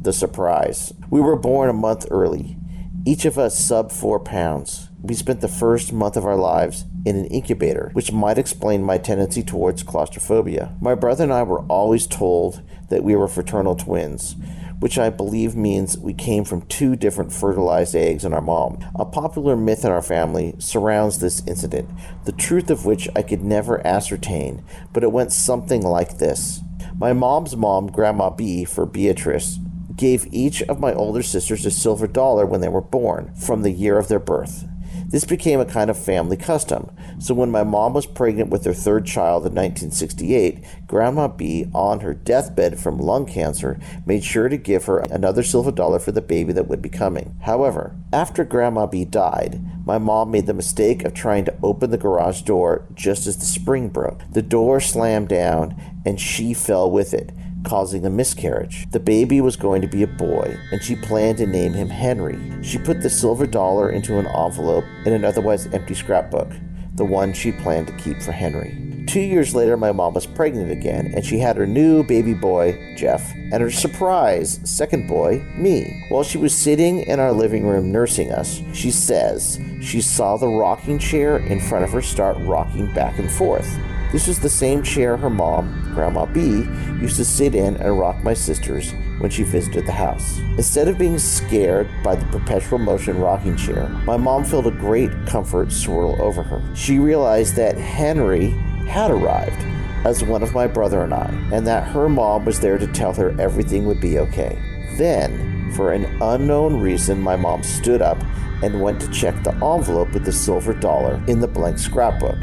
[0.00, 0.92] the surprise.
[1.10, 2.56] We were born a month early,
[3.04, 4.87] each of us sub four pounds.
[5.00, 8.98] We spent the first month of our lives in an incubator, which might explain my
[8.98, 10.74] tendency towards claustrophobia.
[10.80, 14.34] My brother and I were always told that we were fraternal twins,
[14.80, 18.84] which I believe means we came from two different fertilized eggs in our mom.
[18.96, 21.88] A popular myth in our family surrounds this incident,
[22.24, 26.60] the truth of which I could never ascertain, but it went something like this.
[26.96, 29.60] My mom's mom, Grandma B for Beatrice,
[29.94, 33.70] gave each of my older sisters a silver dollar when they were born, from the
[33.70, 34.67] year of their birth.
[35.10, 36.90] This became a kind of family custom.
[37.18, 42.00] So when my mom was pregnant with her third child in 1968, Grandma B, on
[42.00, 46.20] her deathbed from lung cancer, made sure to give her another silver dollar for the
[46.20, 47.36] baby that would be coming.
[47.42, 51.96] However, after Grandma B died, my mom made the mistake of trying to open the
[51.96, 54.20] garage door just as the spring broke.
[54.30, 57.32] The door slammed down and she fell with it
[57.68, 58.90] causing a miscarriage.
[58.90, 62.38] The baby was going to be a boy, and she planned to name him Henry.
[62.62, 66.50] She put the silver dollar into an envelope in an otherwise empty scrapbook,
[66.94, 69.04] the one she planned to keep for Henry.
[69.06, 72.94] Two years later, my mom was pregnant again, and she had her new baby boy,
[72.96, 76.04] Jeff, and her surprise second boy, me.
[76.08, 80.48] While she was sitting in our living room nursing us, she says she saw the
[80.48, 83.78] rocking chair in front of her start rocking back and forth.
[84.10, 86.66] This was the same chair her mom, Grandma B,
[87.00, 90.38] used to sit in and rock my sisters when she visited the house.
[90.56, 95.10] Instead of being scared by the perpetual motion rocking chair, my mom felt a great
[95.26, 96.62] comfort swirl over her.
[96.74, 98.50] She realized that Henry
[98.88, 99.62] had arrived
[100.06, 103.12] as one of my brother and I, and that her mom was there to tell
[103.12, 104.58] her everything would be okay.
[104.96, 108.18] Then, for an unknown reason, my mom stood up
[108.62, 112.38] and went to check the envelope with the silver dollar in the blank scrapbook.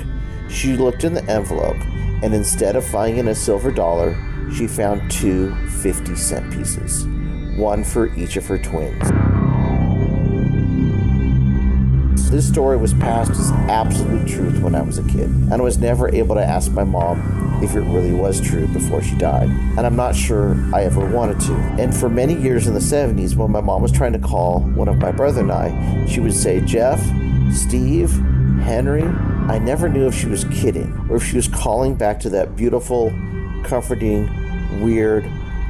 [0.56, 1.76] She looked in the envelope,
[2.24, 4.16] and instead of finding a silver dollar,
[4.56, 7.06] she found two 50 cent pieces,
[7.58, 9.12] one for each of her twins.
[12.32, 15.78] This story was passed as absolute truth when I was a kid, and I was
[15.78, 19.50] never able to ask my mom if it really was true before she died.
[19.50, 21.54] And I'm not sure I ever wanted to.
[21.80, 24.88] And for many years in the 70s, when my mom was trying to call one
[24.88, 27.02] of my brother and I, she would say, Jeff,
[27.52, 28.12] Steve,
[28.62, 29.04] Henry,
[29.48, 32.56] I never knew if she was kidding or if she was calling back to that
[32.56, 33.12] beautiful,
[33.64, 34.28] comforting,
[34.82, 35.24] weird,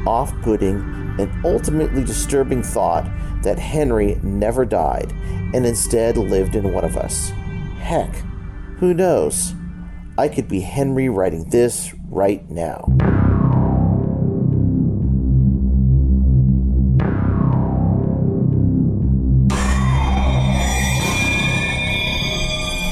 [0.08, 0.78] off putting,
[1.20, 3.04] and ultimately disturbing thought
[3.44, 5.12] that Henry never died
[5.54, 7.32] and instead lived in one of us.
[7.80, 8.16] Heck,
[8.78, 9.54] who knows?
[10.18, 12.86] I could be Henry writing this right now.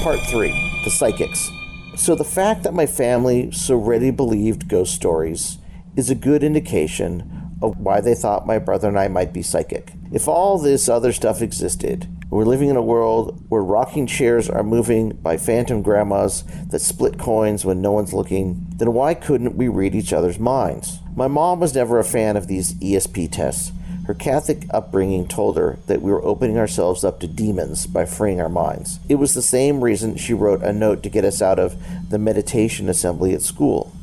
[0.03, 1.49] Part 3 The Psychics.
[1.95, 5.57] So, the fact that my family so readily believed ghost stories
[5.95, 9.93] is a good indication of why they thought my brother and I might be psychic.
[10.11, 14.63] If all this other stuff existed, we're living in a world where rocking chairs are
[14.63, 19.69] moving by phantom grandmas that split coins when no one's looking, then why couldn't we
[19.69, 20.99] read each other's minds?
[21.15, 23.71] My mom was never a fan of these ESP tests.
[24.05, 28.41] Her Catholic upbringing told her that we were opening ourselves up to demons by freeing
[28.41, 28.99] our minds.
[29.07, 31.77] It was the same reason she wrote a note to get us out of
[32.09, 33.95] the meditation assembly at school.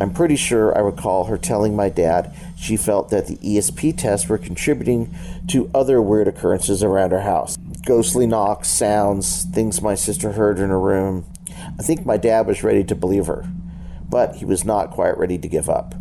[0.00, 4.28] I'm pretty sure I recall her telling my dad she felt that the ESP tests
[4.28, 5.12] were contributing
[5.48, 10.68] to other weird occurrences around our house ghostly knocks, sounds, things my sister heard in
[10.68, 11.24] her room.
[11.78, 13.46] I think my dad was ready to believe her,
[14.10, 15.94] but he was not quite ready to give up.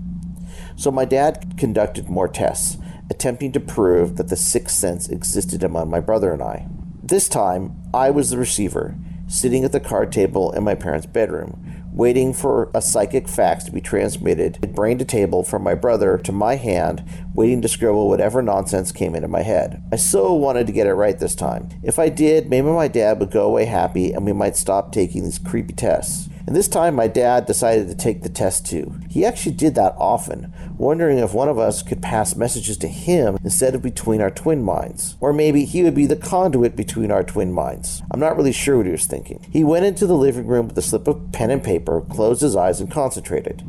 [0.76, 2.78] So my dad conducted more tests,
[3.10, 6.68] attempting to prove that the sixth sense existed among my brother and I.
[7.02, 8.96] This time, I was the receiver,
[9.28, 13.72] sitting at the card table in my parents' bedroom, waiting for a psychic fax to
[13.72, 18.44] be transmitted brain to table from my brother to my hand, waiting to scribble whatever
[18.44, 19.82] nonsense came into my head.
[19.92, 21.70] I so wanted to get it right this time.
[21.82, 25.24] If I did, maybe my dad would go away happy and we might stop taking
[25.24, 26.30] these creepy tests.
[26.48, 28.96] And this time, my dad decided to take the test too.
[29.10, 33.38] He actually did that often, wondering if one of us could pass messages to him
[33.44, 35.18] instead of between our twin minds.
[35.20, 38.02] Or maybe he would be the conduit between our twin minds.
[38.12, 39.46] I'm not really sure what he was thinking.
[39.52, 42.56] He went into the living room with a slip of pen and paper, closed his
[42.56, 43.62] eyes, and concentrated.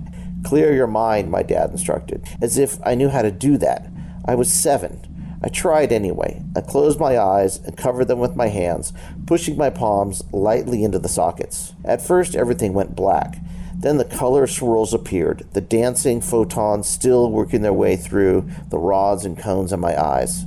[0.45, 3.88] Clear your mind, my dad instructed, as if I knew how to do that.
[4.25, 5.17] I was seven.
[5.40, 6.42] I tried anyway.
[6.57, 8.92] I closed my eyes and covered them with my hands,
[9.27, 11.74] pushing my palms lightly into the sockets.
[11.85, 13.37] At first, everything went black.
[13.77, 19.24] Then the color swirls appeared, the dancing photons still working their way through the rods
[19.24, 20.44] and cones in my eyes.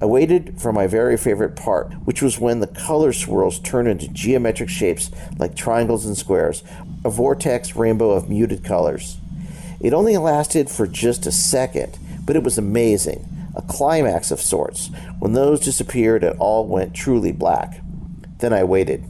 [0.00, 4.06] I waited for my very favorite part, which was when the color swirls turned into
[4.08, 6.62] geometric shapes like triangles and squares,
[7.04, 9.18] a vortex rainbow of muted colors.
[9.80, 14.90] It only lasted for just a second, but it was amazing a climax of sorts.
[15.18, 17.82] When those disappeared, it all went truly black.
[18.38, 19.04] Then I waited.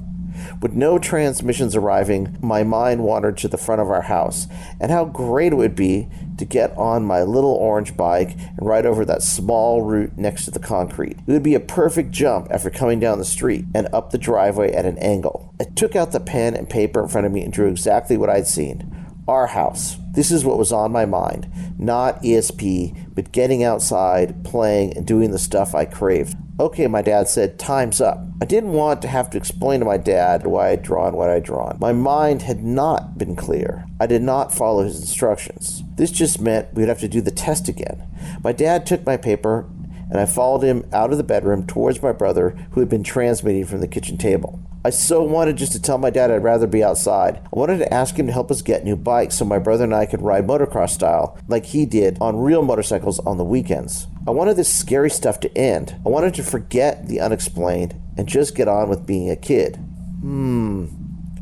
[0.63, 4.47] With no transmissions arriving, my mind wandered to the front of our house,
[4.81, 8.87] and how great it would be to get on my little orange bike and ride
[8.87, 11.19] over that small route next to the concrete.
[11.27, 14.73] It would be a perfect jump after coming down the street and up the driveway
[14.73, 15.55] at an angle.
[15.61, 18.31] I took out the pen and paper in front of me and drew exactly what
[18.31, 19.00] I'd seen
[19.31, 19.97] our house.
[20.13, 21.49] This is what was on my mind.
[21.79, 26.37] Not ESP, but getting outside, playing, and doing the stuff I craved.
[26.59, 28.19] Okay, my dad said, time's up.
[28.43, 31.45] I didn't want to have to explain to my dad why I'd drawn what I'd
[31.45, 31.79] drawn.
[31.81, 33.87] My mind had not been clear.
[34.01, 35.85] I did not follow his instructions.
[35.95, 38.07] This just meant we'd have to do the test again.
[38.43, 39.71] My dad took my paper,
[40.11, 43.65] and I followed him out of the bedroom towards my brother, who had been transmitting
[43.65, 44.61] from the kitchen table.
[44.83, 47.37] I so wanted just to tell my dad I'd rather be outside.
[47.37, 49.95] I wanted to ask him to help us get new bikes so my brother and
[49.95, 54.07] I could ride motocross style like he did on real motorcycles on the weekends.
[54.27, 55.97] I wanted this scary stuff to end.
[56.07, 59.77] I wanted to forget the unexplained and just get on with being a kid.
[59.77, 60.87] Hmm,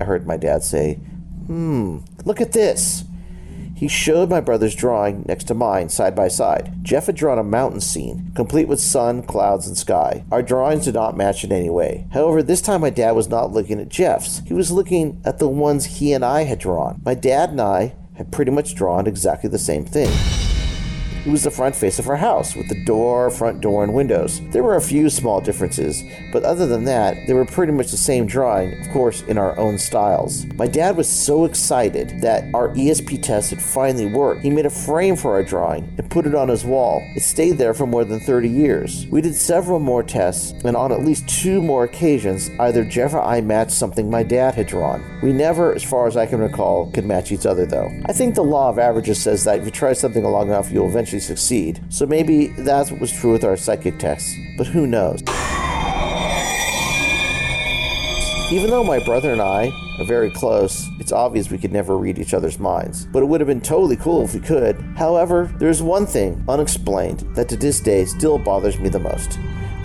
[0.01, 0.95] I heard my dad say.
[1.47, 3.05] Hmm, look at this.
[3.79, 6.83] He showed my brother's drawing next to mine, side by side.
[6.83, 10.25] Jeff had drawn a mountain scene, complete with sun, clouds, and sky.
[10.33, 12.09] Our drawings did not match in any way.
[12.13, 14.41] However, this time my dad was not looking at Jeff's.
[14.47, 17.01] He was looking at the ones he and I had drawn.
[17.05, 20.11] My dad and I had pretty much drawn exactly the same thing.
[21.29, 24.41] It was the front face of our house, with the door, front door, and windows.
[24.49, 27.99] There were a few small differences, but other than that, they were pretty much the
[27.99, 30.47] same drawing, of course, in our own styles.
[30.55, 34.41] My dad was so excited that our ESP test had finally worked.
[34.41, 37.03] He made a frame for our drawing and put it on his wall.
[37.15, 39.07] It stayed there for more than 30 years.
[39.11, 43.21] We did several more tests, and on at least two more occasions, either Jeff or
[43.21, 45.05] I matched something my dad had drawn.
[45.23, 47.93] We never, as far as I can recall, could match each other, though.
[48.07, 50.89] I think the law of averages says that if you try something long enough, you'll
[50.89, 51.81] eventually eventually succeed.
[51.89, 54.35] So maybe that's what was true with our psychic tests.
[54.57, 55.23] But who knows?
[58.51, 62.19] Even though my brother and I are very close, it's obvious we could never read
[62.19, 63.05] each other's minds.
[63.13, 64.81] But it would have been totally cool if we could.
[64.97, 69.39] However, there's one thing, unexplained, that to this day still bothers me the most.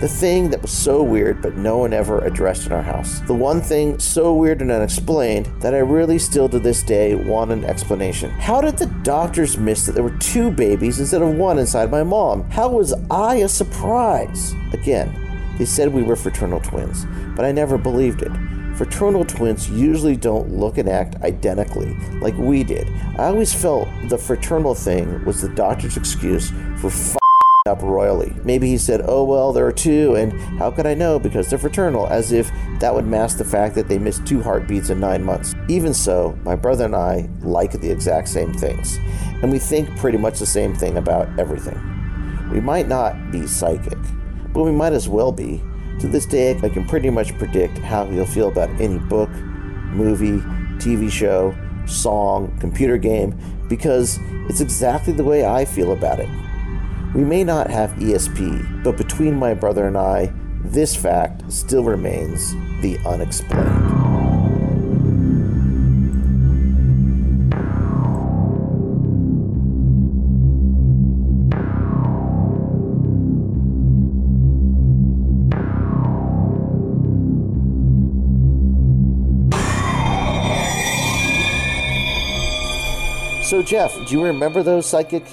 [0.04, 3.20] The thing that was so weird but no one ever addressed in our house.
[3.20, 7.52] The one thing so weird and unexplained that I really still to this day want
[7.52, 8.28] an explanation.
[8.32, 12.02] How did the doctors miss that there were two babies instead of one inside my
[12.02, 12.42] mom?
[12.50, 14.54] How was I a surprise?
[14.74, 15.10] Again,
[15.56, 18.32] they said we were fraternal twins, but I never believed it.
[18.76, 22.90] Fraternal twins usually don't look and act identically like we did.
[23.16, 27.16] I always felt the fraternal thing was the doctor's excuse for f-
[27.66, 28.30] up royally.
[28.44, 31.58] Maybe he said, Oh, well, there are two, and how could I know because they're
[31.58, 35.24] fraternal, as if that would mask the fact that they missed two heartbeats in nine
[35.24, 35.54] months.
[35.66, 38.98] Even so, my brother and I like the exact same things,
[39.40, 41.80] and we think pretty much the same thing about everything.
[42.52, 43.96] We might not be psychic,
[44.52, 45.62] but we might as well be.
[46.00, 50.40] To this day, I can pretty much predict how he'll feel about any book, movie,
[50.76, 51.56] TV show,
[51.86, 53.34] song, computer game,
[53.70, 54.18] because
[54.50, 56.28] it's exactly the way I feel about it.
[57.14, 60.32] We may not have ESP, but between my brother and I,
[60.64, 64.24] this fact still remains the unexplained.
[83.44, 85.24] So, Jeff, do you remember those psychic?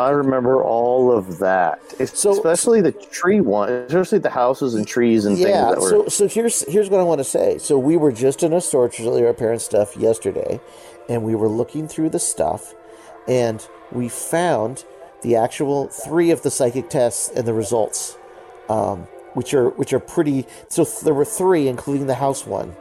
[0.00, 1.80] I remember all of that,
[2.14, 5.46] So- especially the tree one, especially the houses and trees and yeah.
[5.46, 5.88] things that were.
[5.88, 7.58] So, so here's here's what I want to say.
[7.58, 10.60] So we were just in a store to our parents' stuff yesterday,
[11.08, 12.74] and we were looking through the stuff,
[13.26, 14.84] and we found
[15.22, 18.16] the actual three of the psychic tests and the results,
[18.68, 20.46] um, which are which are pretty.
[20.68, 22.74] So there were three, including the house one.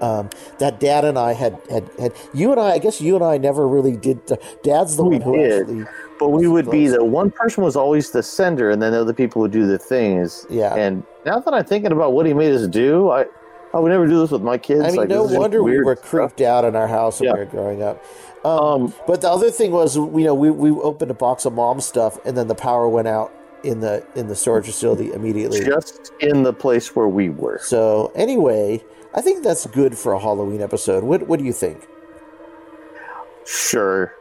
[0.00, 0.28] Um,
[0.58, 2.72] that Dad and I had, had had you and I.
[2.72, 4.20] I guess you and I never really did.
[4.62, 5.60] Dad's the We one who did.
[5.62, 5.84] actually.
[6.18, 9.14] but we would be the one person was always the sender, and then the other
[9.14, 10.46] people would do the things.
[10.50, 10.74] Yeah.
[10.74, 13.24] And now that I'm thinking about what he made us do, I
[13.74, 14.82] I would never do this with my kids.
[14.84, 16.08] I mean, like, no wonder we were stuff.
[16.08, 17.32] creeped out in our house when Yeah.
[17.34, 18.02] we were growing up.
[18.44, 21.52] Um, Um, but the other thing was, you know, we, we opened a box of
[21.54, 23.32] mom stuff, and then the power went out
[23.64, 25.64] in the in the storage facility immediately.
[25.64, 27.58] just in the place where we were.
[27.60, 28.84] So anyway,
[29.16, 31.02] I think that's good for a Halloween episode.
[31.04, 31.86] What what do you think?
[33.46, 34.12] Sure.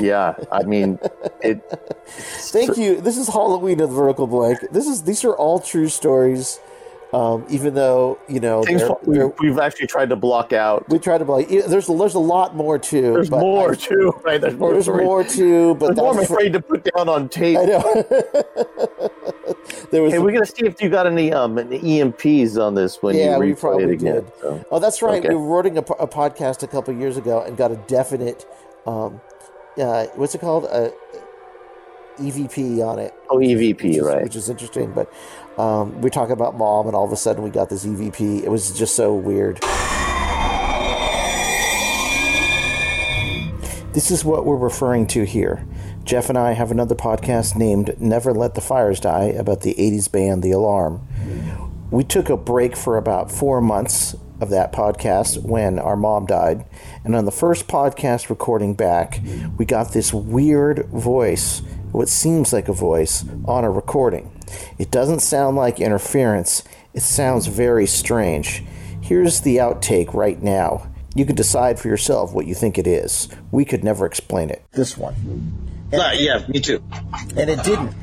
[0.00, 0.34] Yeah.
[0.50, 0.98] I mean,
[1.42, 1.62] it.
[2.06, 3.00] Thank you.
[3.00, 4.58] This is Halloween of the Vertical Blank.
[4.72, 6.58] This is these are all true stories.
[7.12, 10.88] Um, even though you know they're- we, they're- we've actually tried to block out.
[10.88, 11.46] we tried to block.
[11.46, 13.12] there's there's a lot more too.
[13.12, 14.40] There's more I- too, right?
[14.40, 14.72] There's more.
[14.72, 15.04] there's stories.
[15.04, 17.56] more too, but There's more I'm afraid to put down on tape.
[17.58, 18.04] I know.
[19.90, 23.16] there was Hey, we're gonna see if you got any um EMPs on this when
[23.16, 24.14] Yeah, you we probably it again.
[24.16, 24.32] did.
[24.40, 24.64] So.
[24.70, 25.18] Oh, that's right.
[25.24, 25.28] Okay.
[25.30, 28.46] We were recording a, a podcast a couple years ago and got a definite,
[28.86, 29.20] um,
[29.78, 30.66] uh, what's it called?
[30.70, 30.90] Uh,
[32.18, 33.12] EVP on it.
[33.28, 34.22] Oh, which EVP, is, right?
[34.22, 34.92] Which is interesting.
[34.92, 35.12] But
[35.58, 38.42] um, we talk about mom, and all of a sudden we got this EVP.
[38.44, 39.60] It was just so weird.
[43.92, 45.64] This is what we're referring to here.
[46.04, 50.12] Jeff and I have another podcast named Never Let the Fires Die about the 80s
[50.12, 51.00] band The Alarm.
[51.90, 56.66] We took a break for about four months of that podcast when our mom died.
[57.04, 59.22] And on the first podcast recording back,
[59.56, 64.30] we got this weird voice, what seems like a voice, on a recording.
[64.78, 68.62] It doesn't sound like interference, it sounds very strange.
[69.00, 70.90] Here's the outtake right now.
[71.14, 73.28] You can decide for yourself what you think it is.
[73.50, 74.66] We could never explain it.
[74.72, 75.70] This one.
[75.92, 76.82] Uh, yeah, me too.
[77.36, 77.94] And it didn't.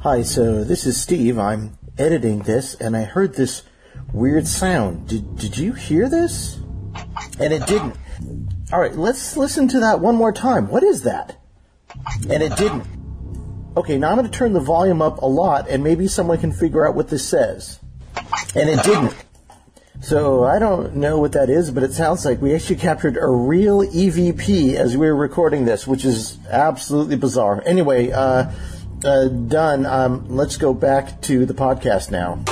[0.00, 1.38] Hi, so this is Steve.
[1.38, 3.62] I'm editing this, and I heard this
[4.12, 5.08] weird sound.
[5.08, 6.58] Did, did you hear this?
[7.38, 7.96] And it didn't.
[8.72, 10.68] All right, let's listen to that one more time.
[10.68, 11.40] What is that?
[12.28, 12.84] And it didn't.
[13.76, 16.52] Okay, now I'm going to turn the volume up a lot, and maybe someone can
[16.52, 17.78] figure out what this says.
[18.54, 19.14] And it didn't.
[20.00, 23.28] So I don't know what that is, but it sounds like we actually captured a
[23.28, 27.62] real EVP as we were recording this, which is absolutely bizarre.
[27.64, 28.50] Anyway, uh,
[29.04, 29.86] uh, done.
[29.86, 32.42] Um, let's go back to the podcast now.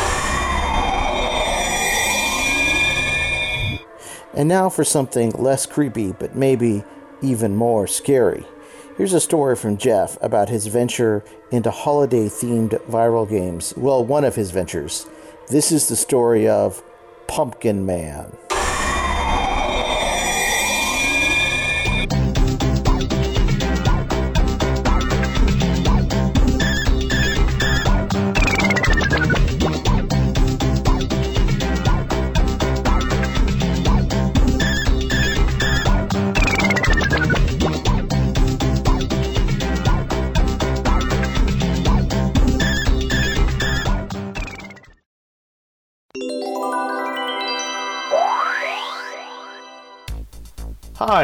[4.34, 6.84] And now for something less creepy, but maybe
[7.20, 8.44] even more scary.
[8.96, 13.74] Here's a story from Jeff about his venture into holiday themed viral games.
[13.76, 15.06] Well, one of his ventures.
[15.48, 16.82] This is the story of
[17.30, 18.49] Pumpkin Man.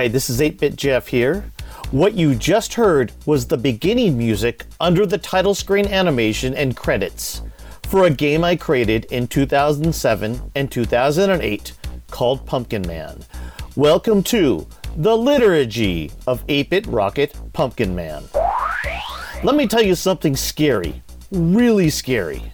[0.06, 1.50] Hi, this is 8 Bit Jeff here.
[1.90, 7.42] What you just heard was the beginning music under the title screen animation and credits
[7.88, 11.72] for a game I created in 2007 and 2008
[12.08, 13.24] called Pumpkin Man.
[13.74, 18.22] Welcome to the liturgy of 8 Bit Rocket Pumpkin Man.
[19.42, 21.02] Let me tell you something scary,
[21.32, 22.52] really scary.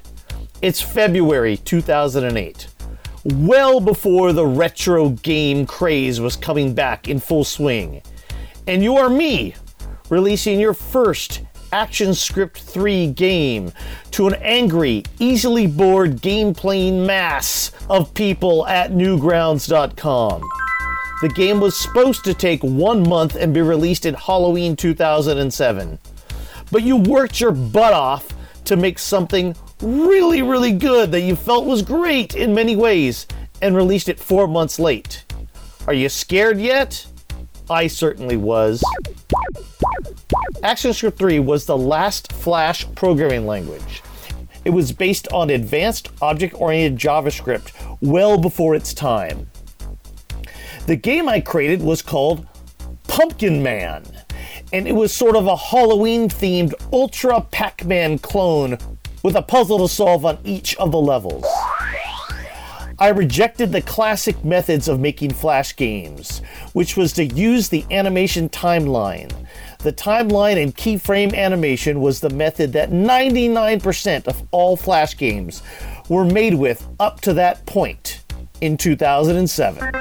[0.62, 2.68] It's February 2008
[3.24, 8.02] well before the retro game craze was coming back in full swing.
[8.66, 9.54] And you are me,
[10.08, 11.42] releasing your first
[11.72, 13.72] ActionScript 3 game
[14.10, 20.42] to an angry, easily bored game playing mass of people at Newgrounds.com.
[21.22, 25.98] The game was supposed to take one month and be released in Halloween 2007.
[26.70, 28.28] But you worked your butt off
[28.64, 33.26] to make something really, really good that you felt was great in many ways
[33.60, 35.24] and released it four months late.
[35.86, 37.06] Are you scared yet?
[37.68, 38.82] I certainly was.
[40.62, 44.02] ActionScript 3 was the last Flash programming language.
[44.64, 49.50] It was based on advanced object oriented JavaScript well before its time.
[50.86, 52.46] The game I created was called
[53.08, 54.04] Pumpkin Man,
[54.72, 58.78] and it was sort of a Halloween themed Ultra Pac Man clone
[59.22, 61.44] with a puzzle to solve on each of the levels.
[62.98, 66.40] I rejected the classic methods of making Flash games,
[66.72, 69.32] which was to use the animation timeline.
[69.78, 75.62] The timeline and keyframe animation was the method that 99% of all Flash games
[76.08, 78.22] were made with up to that point
[78.60, 79.92] in 2007.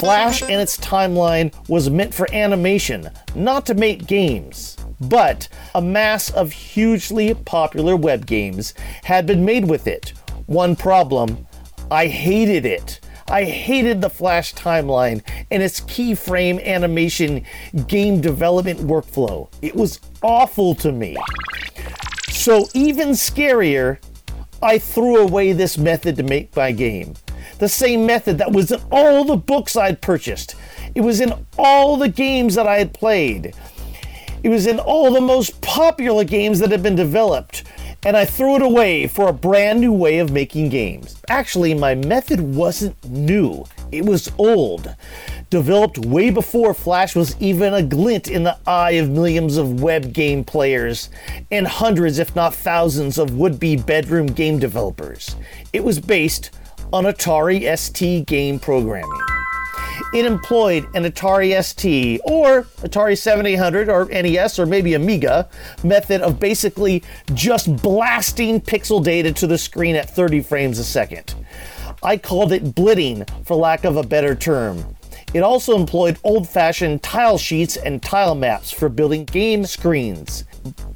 [0.00, 4.78] Flash and its timeline was meant for animation, not to make games.
[5.00, 8.74] But a mass of hugely popular web games
[9.04, 10.12] had been made with it.
[10.46, 11.46] One problem
[11.90, 13.00] I hated it.
[13.28, 17.44] I hated the Flash timeline and its keyframe animation
[17.86, 19.48] game development workflow.
[19.62, 21.16] It was awful to me.
[22.28, 23.98] So, even scarier,
[24.62, 27.14] I threw away this method to make my game.
[27.58, 30.56] The same method that was in all the books I'd purchased.
[30.94, 33.54] It was in all the games that I had played.
[34.42, 37.64] It was in all the most popular games that had been developed
[38.04, 41.20] and I threw it away for a brand new way of making games.
[41.28, 44.94] Actually, my method wasn't new, it was old.
[45.50, 50.12] Developed way before Flash was even a glint in the eye of millions of web
[50.12, 51.10] game players
[51.50, 55.36] and hundreds, if not thousands, of would be bedroom game developers.
[55.72, 56.52] It was based
[56.92, 59.39] on Atari ST game programming
[60.12, 65.48] it employed an Atari ST or Atari 7800 or NES or maybe Amiga
[65.84, 67.02] method of basically
[67.34, 71.34] just blasting pixel data to the screen at 30 frames a second.
[72.02, 74.96] I called it blitting for lack of a better term.
[75.32, 80.44] It also employed old fashioned tile sheets and tile maps for building game screens.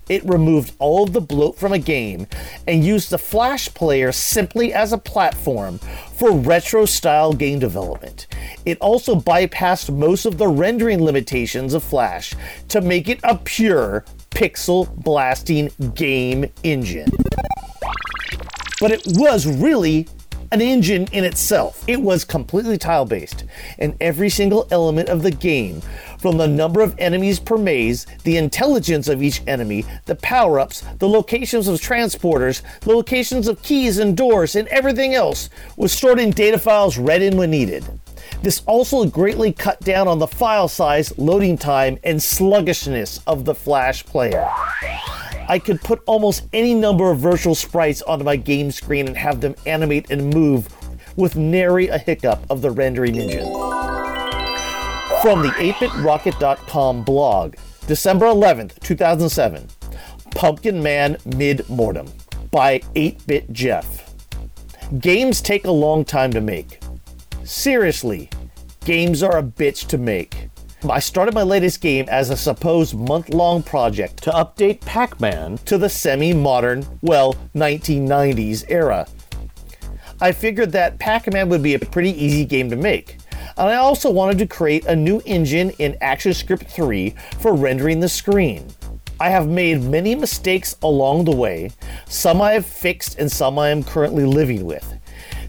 [0.09, 2.27] It removed all of the bloat from a game
[2.67, 5.79] and used the Flash player simply as a platform
[6.15, 8.27] for retro style game development.
[8.65, 12.35] It also bypassed most of the rendering limitations of Flash
[12.69, 17.11] to make it a pure pixel blasting game engine.
[18.81, 20.09] But it was really
[20.53, 21.83] an engine in itself.
[21.89, 23.45] It was completely tile based,
[23.79, 25.83] and every single element of the game
[26.25, 30.81] from the number of enemies per maze, the intelligence of each enemy, the power ups,
[30.99, 36.19] the locations of transporters, the locations of keys and doors, and everything else was stored
[36.19, 37.85] in data files read in when needed.
[38.41, 43.55] This also greatly cut down on the file size, loading time, and sluggishness of the
[43.55, 44.49] Flash player.
[45.47, 49.43] I could put almost any number of virtual sprites onto my game screen and have
[49.43, 50.75] them animate and move
[51.17, 53.74] with nary a hiccup of the rendering engine.
[55.25, 57.55] From the 8bitrocket.com blog,
[57.87, 59.67] December 11th, 2007,
[60.33, 62.13] Pumpkin Man Mid Mortem
[62.51, 64.15] by 8bit Jeff.
[64.99, 66.79] Games take a long time to make.
[67.43, 68.29] Seriously,
[68.85, 70.51] games are a bitch to make.
[70.91, 75.57] I started my latest game as a supposed month long project to update Pac Man
[75.65, 79.07] to the semi modern, well, 1990s era.
[80.21, 83.17] I figured that Pac Man would be a pretty easy game to make.
[83.57, 88.09] And I also wanted to create a new engine in ActionScript 3 for rendering the
[88.09, 88.67] screen.
[89.21, 91.71] I have made many mistakes along the way,
[92.09, 94.93] some I have fixed and some I am currently living with.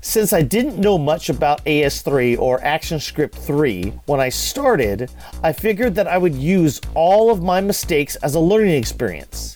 [0.02, 5.10] Since I didn't know much about AS3 or ActionScript 3 when I started,
[5.42, 9.56] I figured that I would use all of my mistakes as a learning experience.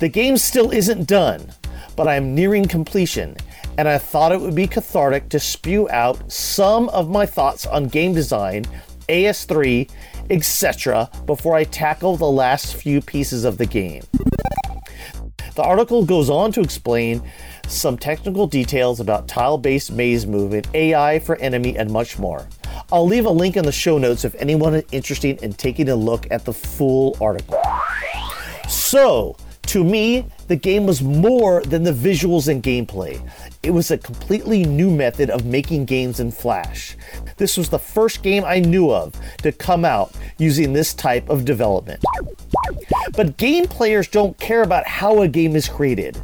[0.00, 1.52] The game still isn't done,
[1.94, 3.36] but I am nearing completion
[3.78, 7.88] and I thought it would be cathartic to spew out some of my thoughts on
[7.88, 8.64] game design,
[9.08, 9.90] AS3,
[10.30, 14.02] etc., before I tackle the last few pieces of the game.
[15.54, 17.22] The article goes on to explain
[17.66, 22.46] some technical details about tile based maze movement, AI for enemy, and much more.
[22.92, 25.96] I'll leave a link in the show notes if anyone is interested in taking a
[25.96, 27.60] look at the full article.
[28.68, 29.36] So,
[29.76, 33.20] To me, the game was more than the visuals and gameplay.
[33.62, 36.96] It was a completely new method of making games in Flash.
[37.36, 39.12] This was the first game I knew of
[39.42, 42.02] to come out using this type of development.
[43.14, 46.16] But game players don't care about how a game is created,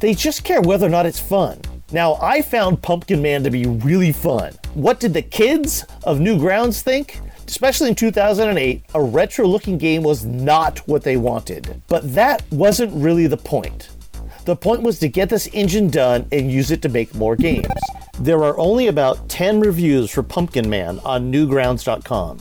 [0.00, 1.58] they just care whether or not it's fun.
[1.92, 4.52] Now, I found Pumpkin Man to be really fun.
[4.74, 7.22] What did the kids of Newgrounds think?
[7.46, 11.82] Especially in 2008, a retro looking game was not what they wanted.
[11.88, 13.88] But that wasn't really the point.
[14.44, 17.66] The point was to get this engine done and use it to make more games.
[18.18, 22.38] There are only about 10 reviews for Pumpkin Man on Newgrounds.com.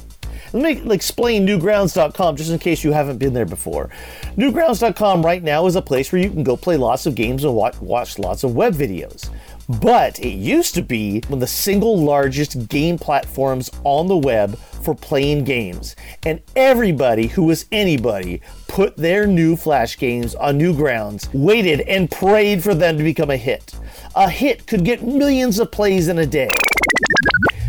[0.54, 3.90] Let me explain newgrounds.com just in case you haven't been there before.
[4.38, 7.54] Newgrounds.com right now is a place where you can go play lots of games and
[7.54, 9.30] watch, watch lots of web videos.
[9.68, 14.58] But it used to be one of the single largest game platforms on the web
[14.58, 15.96] for playing games.
[16.24, 22.64] And everybody who was anybody put their new Flash games on Newgrounds, waited and prayed
[22.64, 23.74] for them to become a hit.
[24.16, 26.50] A hit could get millions of plays in a day.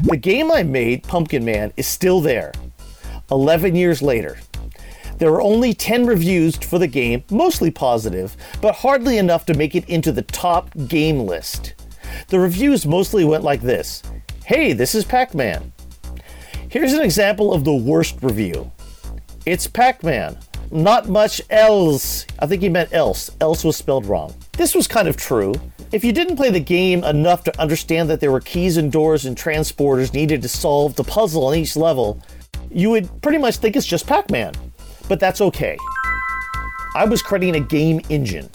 [0.03, 2.53] The game I made, Pumpkin Man, is still there.
[3.31, 4.39] 11 years later.
[5.17, 9.75] There were only 10 reviews for the game, mostly positive, but hardly enough to make
[9.75, 11.75] it into the top game list.
[12.29, 14.03] The reviews mostly went like this
[14.45, 15.73] Hey, this is Pac Man.
[16.69, 18.71] Here's an example of the worst review
[19.45, 20.39] It's Pac Man.
[20.71, 22.27] Not much else.
[22.39, 23.31] I think he meant else.
[23.41, 24.35] Else was spelled wrong.
[24.53, 25.55] This was kind of true.
[25.93, 29.25] If you didn't play the game enough to understand that there were keys and doors
[29.25, 32.21] and transporters needed to solve the puzzle on each level,
[32.71, 34.53] you would pretty much think it's just Pac Man.
[35.09, 35.79] But that's okay.
[36.97, 38.51] I was creating a game engine.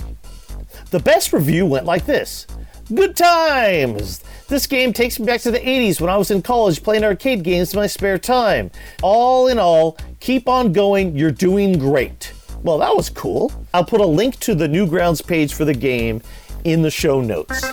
[0.89, 2.47] The best review went like this
[2.93, 4.21] Good times!
[4.49, 7.41] This game takes me back to the 80s when I was in college playing arcade
[7.41, 8.69] games in my spare time.
[9.01, 12.33] All in all, keep on going, you're doing great.
[12.63, 13.53] Well, that was cool.
[13.73, 16.21] I'll put a link to the Newgrounds page for the game
[16.65, 17.65] in the show notes.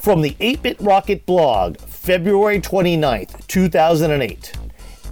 [0.00, 4.58] From the 8 Bit Rocket blog, February 29th, 2008.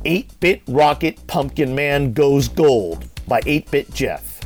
[0.05, 4.41] 8 Bit Rocket Pumpkin Man Goes Gold by 8 Bit Jeff.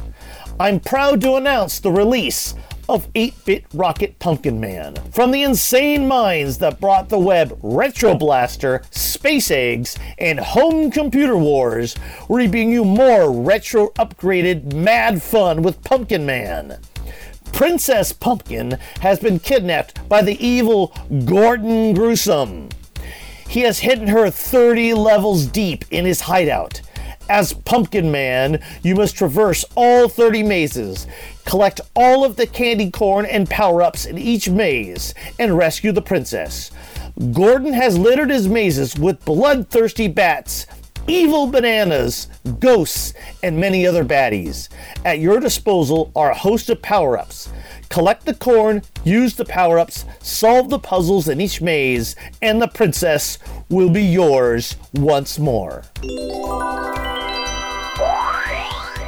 [0.61, 2.55] I'm proud to announce the release
[2.89, 4.95] of 8 Bit Rocket Pumpkin Man.
[5.12, 11.36] From the insane minds that brought the web Retro Blaster, Space Eggs, and Home Computer
[11.36, 11.97] Wars,
[12.28, 16.78] we're bringing you more retro upgraded mad fun with Pumpkin Man.
[17.53, 22.68] Princess Pumpkin has been kidnapped by the evil Gordon Gruesome.
[23.49, 26.82] He has hidden her 30 levels deep in his hideout.
[27.29, 31.07] As Pumpkin Man, you must traverse all 30 mazes,
[31.45, 36.01] collect all of the candy corn and power ups in each maze, and rescue the
[36.01, 36.70] princess.
[37.33, 40.66] Gordon has littered his mazes with bloodthirsty bats,
[41.07, 42.29] evil bananas,
[42.61, 43.12] ghosts,
[43.43, 44.68] and many other baddies.
[45.05, 47.51] At your disposal are a host of power ups.
[47.91, 52.68] Collect the corn, use the power ups, solve the puzzles in each maze, and the
[52.68, 55.85] princess will be yours once more.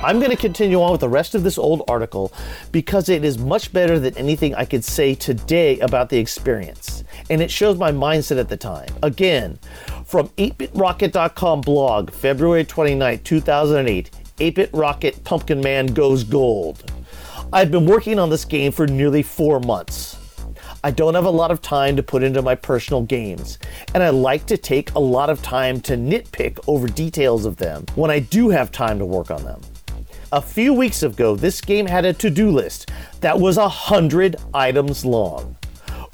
[0.02, 2.32] I'm going to continue on with the rest of this old article
[2.72, 7.04] because it is much better than anything I could say today about the experience.
[7.28, 8.88] And it shows my mindset at the time.
[9.02, 9.58] Again,
[10.06, 16.90] from 8bitrocket.com blog, February 29, 2008, 8bit Rocket Pumpkin Man Goes Gold.
[17.52, 20.16] I've been working on this game for nearly four months.
[20.82, 23.58] I don't have a lot of time to put into my personal games,
[23.92, 27.84] and I like to take a lot of time to nitpick over details of them
[27.96, 29.60] when I do have time to work on them.
[30.32, 34.36] A few weeks ago, this game had a to do list that was a hundred
[34.54, 35.56] items long.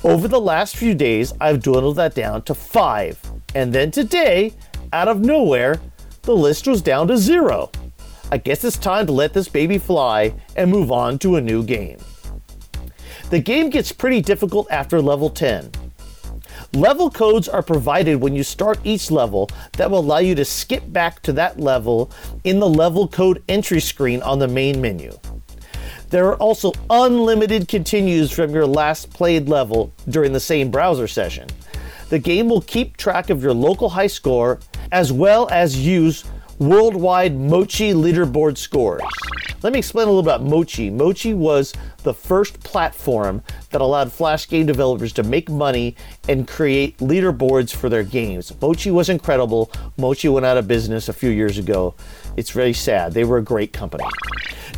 [0.05, 3.21] Over the last few days, I've dwindled that down to five,
[3.55, 4.55] and then today,
[4.95, 5.79] out of nowhere,
[6.23, 7.71] the list was down to zero.
[8.33, 11.63] I guess it's time to let this baby fly and move on to a new
[11.63, 11.99] game.
[13.29, 15.71] The game gets pretty difficult after level 10.
[16.75, 20.83] Level codes are provided when you start each level that will allow you to skip
[20.93, 22.11] back to that level
[22.45, 25.17] in the level code entry screen on the main menu.
[26.11, 31.49] There are also unlimited continues from your last played level during the same browser session.
[32.11, 34.61] The game will keep track of your local high score
[34.93, 36.25] as well as use
[36.59, 39.03] worldwide Mochi leaderboard scores.
[39.63, 40.91] Let me explain a little about Mochi.
[40.91, 45.97] Mochi was the first platform that allowed Flash game developers to make money
[46.29, 48.53] and create leaderboards for their games.
[48.61, 49.71] Mochi was incredible.
[49.99, 51.95] Mochi went out of business a few years ago.
[52.37, 53.13] It's very sad.
[53.13, 54.05] They were a great company.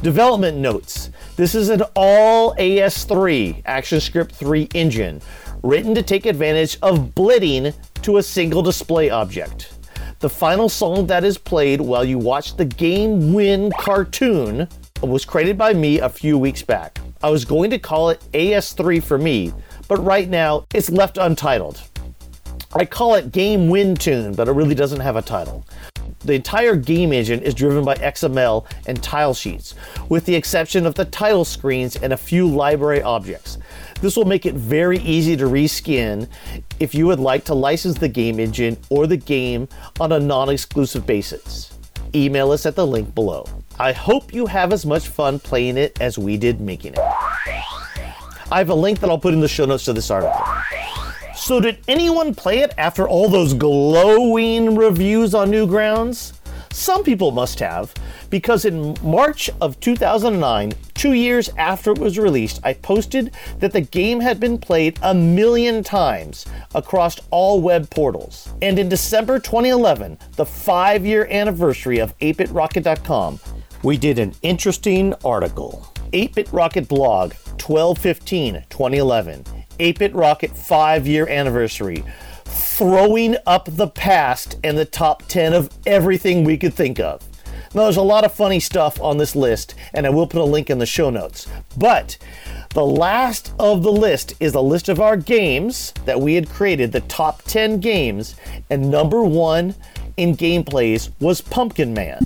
[0.02, 1.10] Development notes.
[1.36, 5.20] This is an all AS3 ActionScript 3 engine
[5.62, 7.72] written to take advantage of blitting
[8.02, 9.77] to a single display object.
[10.20, 14.66] The final song that is played while you watch the game win cartoon
[15.00, 16.98] was created by me a few weeks back.
[17.22, 19.52] I was going to call it AS3 for me,
[19.86, 21.80] but right now it's left untitled.
[22.72, 25.64] I call it Game Win Tune, but it really doesn't have a title.
[26.24, 29.76] The entire game engine is driven by XML and tile sheets,
[30.08, 33.58] with the exception of the title screens and a few library objects.
[34.00, 36.28] This will make it very easy to reskin
[36.78, 39.68] if you would like to license the game engine or the game
[39.98, 41.76] on a non exclusive basis.
[42.14, 43.44] Email us at the link below.
[43.78, 47.00] I hope you have as much fun playing it as we did making it.
[48.50, 50.40] I have a link that I'll put in the show notes to this article.
[51.34, 56.37] So, did anyone play it after all those glowing reviews on Newgrounds?
[56.72, 57.92] Some people must have,
[58.30, 63.80] because in March of 2009, two years after it was released, I posted that the
[63.80, 68.52] game had been played a million times across all web portals.
[68.62, 73.40] And in December 2011, the five year anniversary of 8bitrocket.com,
[73.82, 75.92] we did an interesting article.
[76.12, 79.44] 8bit Rocket blog, 1215 2011.
[79.78, 82.04] 8-Bit Rocket 5 year anniversary,
[82.58, 87.22] throwing up the past and the top 10 of everything we could think of.
[87.74, 90.44] Now, there's a lot of funny stuff on this list, and I will put a
[90.44, 91.46] link in the show notes.
[91.76, 92.16] But
[92.70, 96.92] the last of the list is a list of our games that we had created,
[96.92, 98.36] the top 10 games,
[98.70, 99.74] and number one
[100.16, 102.22] in gameplays was Pumpkin Man.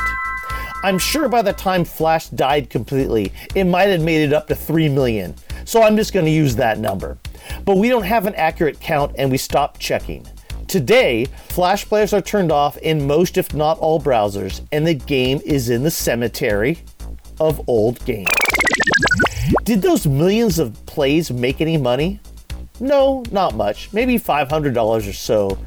[0.83, 4.57] I'm sure by the time Flash died completely, it might have made it up to
[4.57, 7.17] 3 million, so I'm just going to use that number.
[7.65, 10.27] But we don't have an accurate count and we stopped checking.
[10.67, 15.41] Today, Flash players are turned off in most, if not all, browsers, and the game
[15.45, 16.81] is in the cemetery
[17.39, 18.27] of old games.
[19.65, 22.21] Did those millions of plays make any money?
[22.81, 23.93] No, not much.
[23.93, 24.77] Maybe $500
[25.09, 25.59] or so.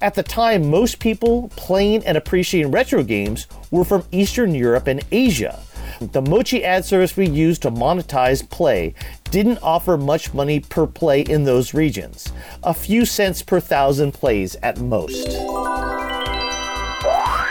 [0.00, 5.02] At the time, most people playing and appreciating retro games were from Eastern Europe and
[5.10, 5.60] Asia.
[6.00, 8.94] The Mochi ad service we used to monetize play
[9.30, 14.56] didn't offer much money per play in those regions, a few cents per thousand plays
[14.62, 15.97] at most.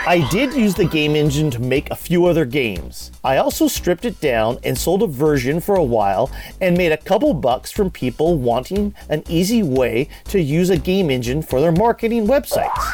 [0.08, 3.12] I did use the game engine to make a few other games.
[3.22, 6.30] I also stripped it down and sold a version for a while
[6.62, 11.10] and made a couple bucks from people wanting an easy way to use a game
[11.10, 12.90] engine for their marketing websites.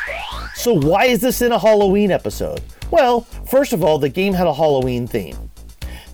[0.57, 2.63] So, why is this in a Halloween episode?
[2.91, 5.53] Well, first of all, the game had a Halloween theme.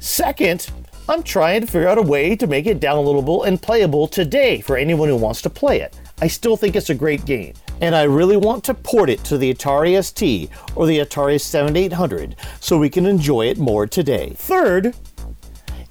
[0.01, 0.71] Second,
[1.09, 4.77] I'm trying to figure out a way to make it downloadable and playable today for
[4.77, 5.99] anyone who wants to play it.
[6.21, 9.39] I still think it's a great game, and I really want to port it to
[9.39, 14.35] the Atari ST or the Atari 7800 so we can enjoy it more today.
[14.37, 14.95] Third,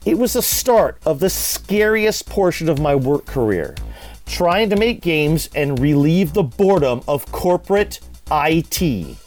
[0.06, 3.76] it was the start of the scariest portion of my work career
[4.26, 8.00] trying to make games and relieve the boredom of corporate
[8.32, 9.18] IT.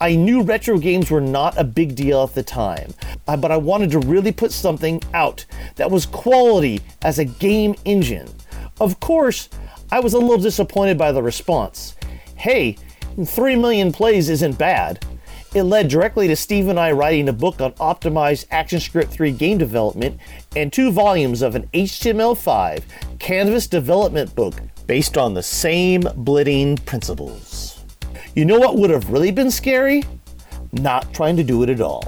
[0.00, 2.94] I knew retro games were not a big deal at the time,
[3.26, 5.44] uh, but I wanted to really put something out
[5.74, 8.28] that was quality as a game engine.
[8.80, 9.48] Of course,
[9.90, 11.96] I was a little disappointed by the response.
[12.44, 12.76] Hey,
[13.24, 15.02] 3 million plays isn't bad.
[15.54, 19.56] It led directly to Steve and I writing a book on optimized ActionScript 3 game
[19.56, 20.20] development
[20.54, 22.82] and two volumes of an HTML5
[23.18, 27.82] canvas development book based on the same blitting principles.
[28.34, 30.04] You know what would have really been scary?
[30.70, 32.04] Not trying to do it at all.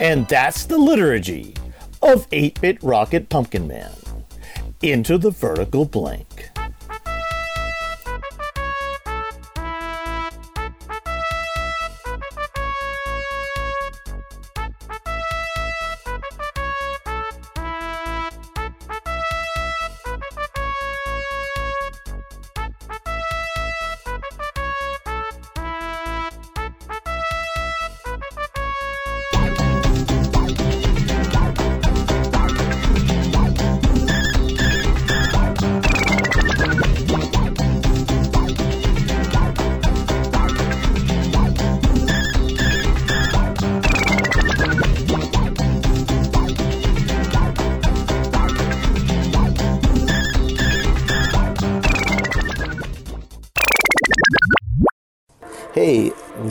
[0.00, 1.54] And that's the liturgy
[2.02, 3.92] of 8 Bit Rocket Pumpkin Man
[4.82, 6.50] into the vertical blank.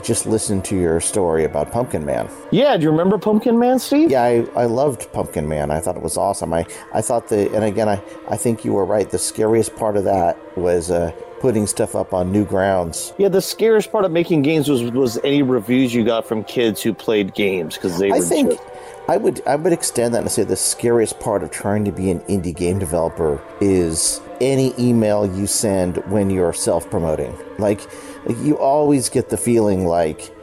[0.07, 2.29] Just listened to your story about Pumpkin Man.
[2.49, 4.09] Yeah, do you remember Pumpkin Man, Steve?
[4.09, 5.69] Yeah, I, I loved Pumpkin Man.
[5.69, 6.53] I thought it was awesome.
[6.53, 9.09] I, I thought the, and again, I, I think you were right.
[9.09, 13.13] The scariest part of that was uh, putting stuff up on Newgrounds.
[13.17, 16.81] Yeah, the scariest part of making games was was any reviews you got from kids
[16.81, 18.63] who played games because they I were think just-
[19.09, 22.11] I would I would extend that and say the scariest part of trying to be
[22.11, 27.37] an indie game developer is any email you send when you're self promoting.
[27.57, 27.81] Like,
[28.25, 30.33] like you always get the feeling like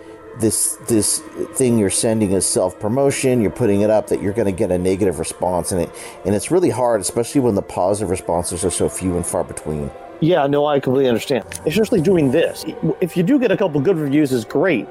[0.40, 1.20] this this
[1.54, 3.42] thing you're sending is self promotion.
[3.42, 5.90] You're putting it up that you're going to get a negative response, and it
[6.24, 9.90] and it's really hard, especially when the positive responses are so few and far between.
[10.20, 11.44] Yeah, no, I completely understand.
[11.66, 12.64] Especially doing this.
[13.00, 14.88] If you do get a couple good reviews, is great.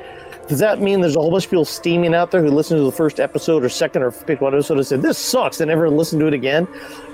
[0.47, 2.83] Does that mean there's a whole bunch of people steaming out there who listened to
[2.83, 5.89] the first episode or second or pick one episode and said this sucks and never
[5.89, 6.67] listen to it again?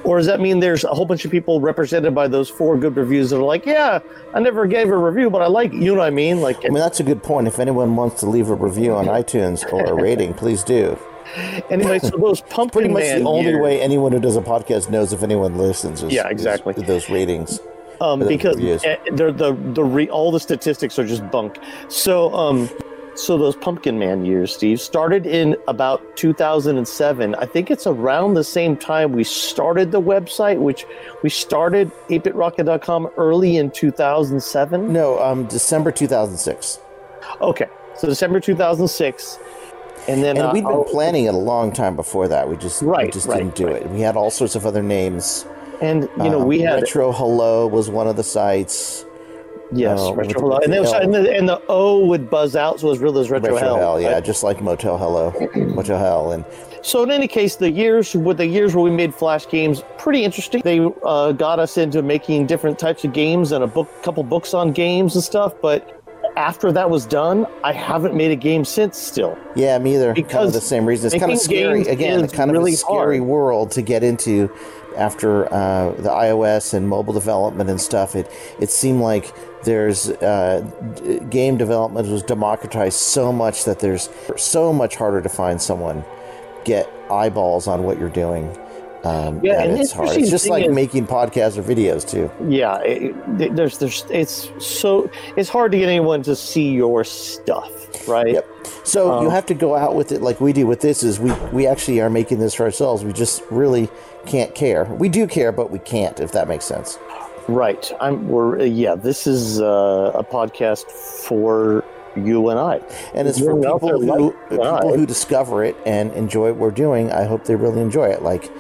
[0.04, 2.96] Or does that mean there's a whole bunch of people represented by those four good
[2.98, 4.00] reviews that are like, yeah,
[4.34, 5.78] I never gave a review, but I like it.
[5.82, 6.42] You know what I mean?
[6.42, 7.48] Like, I mean, that's a good point.
[7.48, 10.98] If anyone wants to leave a review on iTunes or a rating, please do.
[11.70, 14.90] anyway, so those pumpkin Pretty much the only years- way anyone who does a podcast
[14.90, 16.02] knows if anyone listens.
[16.02, 16.74] Is, Yeah, is exactly.
[16.74, 17.60] those ratings.
[18.02, 21.60] um, because eh, they're the the re, all the statistics are just bunk.
[21.90, 22.70] So um,
[23.20, 27.36] so those Pumpkin Man years, Steve, started in about 2007.
[27.36, 30.86] I think it's around the same time we started the website, which
[31.24, 34.94] we started 8bitrocket.com early in 2007.
[34.94, 36.80] No, um, December 2006.
[37.42, 37.68] Okay,
[37.98, 39.40] so December 2006,
[40.08, 42.48] and then And uh, we'd been I'll- planning it a long time before that.
[42.50, 43.82] We just, we Right, just right, didn't do right.
[43.82, 43.90] it.
[43.90, 45.46] We had all sorts of other names.
[45.82, 49.06] and you know Um, we had Retro Hello was one of the sites.
[49.72, 52.88] Yes, uh, retro hello, and, the and, the, and the O would buzz out, so
[52.88, 53.78] it was really those retro, Retro hell.
[53.78, 54.26] Hell, yeah, right?
[54.26, 56.46] just like Motel Hello, Motel Hell, and
[56.82, 60.24] So in any case, the years with the years where we made flash games, pretty
[60.24, 60.62] interesting.
[60.64, 64.54] They uh, got us into making different types of games and a book, couple books
[64.54, 65.54] on games and stuff.
[65.62, 66.00] But
[66.38, 68.98] after that was done, I haven't made a game since.
[68.98, 70.14] Still, yeah, me either.
[70.14, 71.08] kind Because of the same reason.
[71.08, 71.82] It's kind of scary.
[71.82, 73.30] Again, kind of really a scary hard.
[73.30, 74.52] world to get into
[74.98, 78.16] after uh, the iOS and mobile development and stuff.
[78.16, 79.34] It it seemed like
[79.64, 80.62] there's uh,
[81.30, 86.04] game development was democratized so much that there's so much harder to find someone
[86.66, 88.56] get eyeballs on what you're doing.
[89.04, 90.10] Um, Yeah, and it's hard.
[90.10, 92.30] It's just like is- making podcasts or videos too.
[92.50, 97.06] yeah, it, it- there's there's it's so it's hard to get anyone to see your
[97.06, 97.72] stuff,
[98.10, 98.34] right?
[98.34, 98.48] Yep.
[98.84, 101.02] So Um, you have to go out with it like we do with this.
[101.04, 103.06] Is we we actually are making this for ourselves.
[103.06, 103.88] We just really
[104.26, 104.84] can't care.
[104.84, 106.20] We do care, but we can't.
[106.20, 107.00] If that makes sense.
[107.50, 107.92] Right.
[108.00, 108.28] I'm.
[108.28, 108.96] We're uh, yeah.
[108.96, 111.84] This is uh, a podcast for
[112.16, 112.76] you and I.
[113.14, 116.72] And it's for You're out people who people who discover it and enjoy what we're
[116.72, 117.12] doing.
[117.12, 118.22] I hope they really enjoy it.
[118.22, 118.52] Like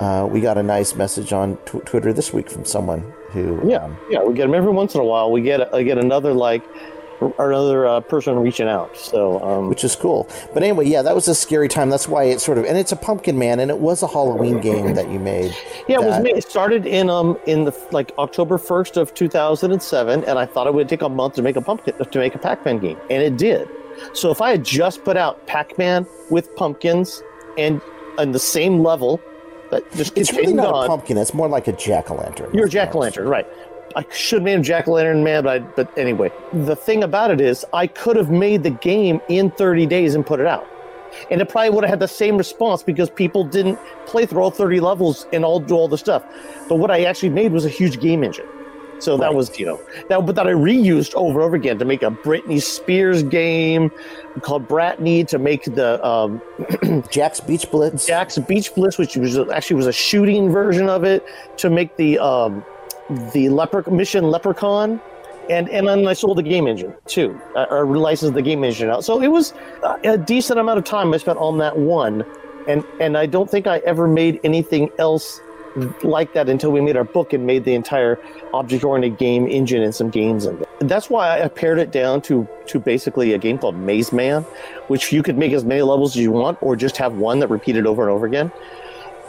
[0.00, 3.78] uh, we got a nice message on tw- Twitter this week from someone who Yeah,
[3.78, 5.30] um, yeah, we get them every once in a while.
[5.30, 6.62] We get I get another like
[7.38, 8.96] another uh, person reaching out.
[8.96, 10.28] So um, which is cool.
[10.54, 11.90] But anyway, yeah, that was a scary time.
[11.90, 14.60] That's why it sort of and it's a Pumpkin Man, and it was a Halloween
[14.68, 15.54] game that you made.
[15.88, 16.32] yeah, it was that- me.
[16.32, 20.38] It started in um in the like October first of two thousand and seven, and
[20.38, 22.78] I thought it would take a month to make a pumpkin to make a Pac-Man
[22.78, 23.68] game, and it did.
[24.12, 27.22] So if I had just put out Pac-Man with pumpkins
[27.56, 27.80] and
[28.16, 29.20] on the same level,
[29.70, 30.84] that just It's really not on.
[30.84, 31.18] a pumpkin.
[31.18, 32.50] It's more like a jack o' lantern.
[32.54, 33.46] You're a jack o' lantern, right?
[33.96, 37.30] I should have named Jack o' Lantern Man, but, I, but anyway, the thing about
[37.30, 40.66] it is, I could have made the game in 30 days and put it out,
[41.30, 44.50] and it probably would have had the same response because people didn't play through all
[44.50, 46.24] 30 levels and all do all the stuff.
[46.68, 48.46] But what I actually made was a huge game engine.
[49.00, 49.34] So that Right.
[49.34, 52.10] was, you know, that but that I reused over and over again to make a
[52.10, 53.92] Britney Spears game
[54.42, 56.42] called Bratney to make the um,
[57.10, 58.06] Jack's Beach Blitz.
[58.06, 61.24] Jack's Beach Bliss, which was actually was a shooting version of it,
[61.58, 62.64] to make the um,
[63.08, 65.00] the lepre- mission Leprechaun,
[65.50, 69.04] and and then I sold the game engine too, or licensed the game engine out.
[69.04, 69.54] So it was
[70.04, 72.24] a decent amount of time I spent on that one,
[72.66, 75.40] and and I don't think I ever made anything else
[76.02, 78.18] like that until we made our book and made the entire
[78.52, 80.68] object-oriented game engine and some games in it.
[80.80, 84.42] That's why I pared it down to to basically a game called Maze Man,
[84.88, 87.48] which you could make as many levels as you want, or just have one that
[87.48, 88.50] repeated over and over again.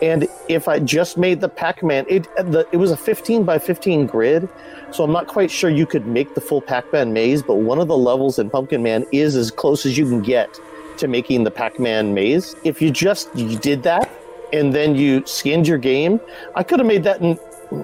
[0.02, 4.06] And if I just made the Pac-Man, it the, it was a 15 by 15
[4.08, 4.48] grid,
[4.92, 7.42] so I'm not quite sure you could make the full Pac-Man maze.
[7.42, 10.60] But one of the levels in Pumpkin Man is as close as you can get
[10.98, 12.56] to making the Pac-Man maze.
[12.64, 14.10] If you just you did that
[14.54, 16.20] and then you skinned your game,
[16.56, 17.38] I could have made that in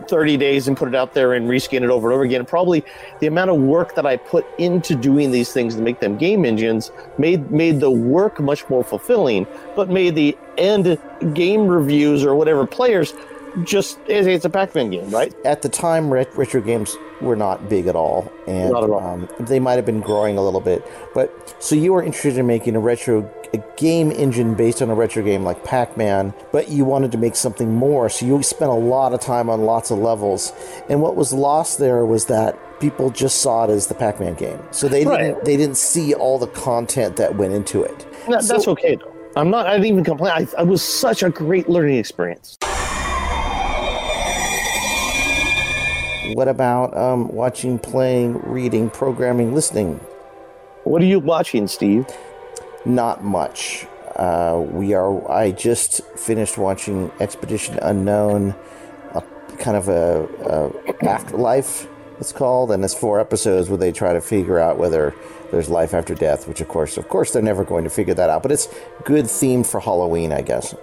[0.08, 2.46] 30 days and put it out there and reskin it over and over again.
[2.46, 2.84] Probably
[3.20, 6.46] the amount of work that I put into doing these things to make them game
[6.46, 10.98] engines made made the work much more fulfilling, but made the end
[11.34, 13.14] game reviews or whatever players
[13.64, 15.34] just it's it's a Pac-Man game, right?
[15.46, 19.00] At the time, ret- retro games were not big at all, and at all.
[19.00, 20.86] Um, they might have been growing a little bit.
[21.14, 24.96] But so you were interested in making a retro a game engine based on a
[24.96, 28.10] retro game like Pac-Man, but you wanted to make something more.
[28.10, 30.52] So you spent a lot of time on lots of levels,
[30.90, 34.60] and what was lost there was that people just saw it as the Pac-Man game.
[34.72, 35.22] So they Right.
[35.22, 38.06] didn't they didn't see all the content that went into it.
[38.28, 39.12] That, So- that's okay though.
[39.38, 39.68] I'm not.
[39.68, 40.32] I didn't even complain.
[40.34, 42.58] I, I was such a great learning experience.
[46.34, 50.00] What about um, watching, playing, reading, programming, listening?
[50.84, 52.08] What are you watching, Steve?
[52.84, 53.86] Not much.
[54.16, 55.32] Uh, we are.
[55.32, 58.56] I just finished watching Expedition Unknown,
[59.14, 59.22] a,
[59.60, 61.88] kind of a, a afterlife.
[62.20, 65.14] It's called, and it's four episodes where they try to figure out whether
[65.52, 66.48] there's life after death.
[66.48, 68.42] Which, of course, of course, they're never going to figure that out.
[68.42, 68.68] But it's
[69.04, 70.74] good theme for Halloween, I guess.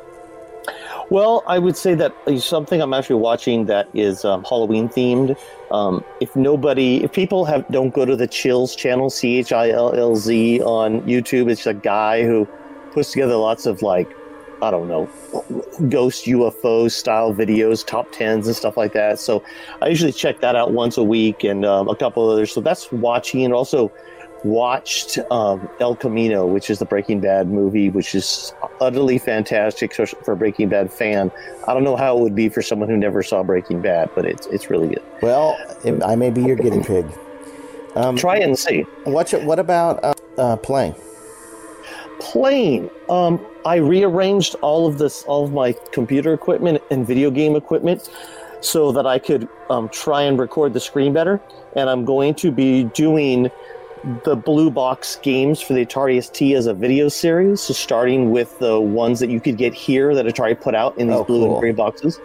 [1.12, 5.36] Well, I would say that something I'm actually watching that is um, Halloween themed.
[5.70, 9.68] Um, if nobody, if people have don't go to the Chills channel, C H I
[9.72, 12.48] L L Z on YouTube, it's a guy who
[12.92, 14.10] puts together lots of like,
[14.62, 15.06] I don't know,
[15.90, 19.20] ghost UFO style videos, top tens and stuff like that.
[19.20, 19.44] So
[19.82, 22.52] I usually check that out once a week and um, a couple others.
[22.52, 23.92] So that's watching also
[24.44, 30.32] watched um, El Camino, which is the Breaking Bad movie, which is utterly fantastic for
[30.32, 31.30] a Breaking Bad fan.
[31.66, 34.24] I don't know how it would be for someone who never saw Breaking Bad, but
[34.24, 35.02] it's it's really good.
[35.20, 37.06] Well, it, I may be your guinea pig.
[37.94, 38.82] Um, Try and see.
[39.04, 40.94] What, what about uh, uh, playing?
[42.20, 42.90] Playing.
[43.08, 48.08] Um, I rearranged all of this, all of my computer equipment and video game equipment,
[48.60, 51.40] so that I could um, try and record the screen better.
[51.76, 53.50] And I'm going to be doing
[54.24, 57.60] the blue box games for the Atari ST as a video series.
[57.60, 61.08] So starting with the ones that you could get here that Atari put out in
[61.08, 61.52] these Oh, blue cool.
[61.52, 62.20] and gray boxes.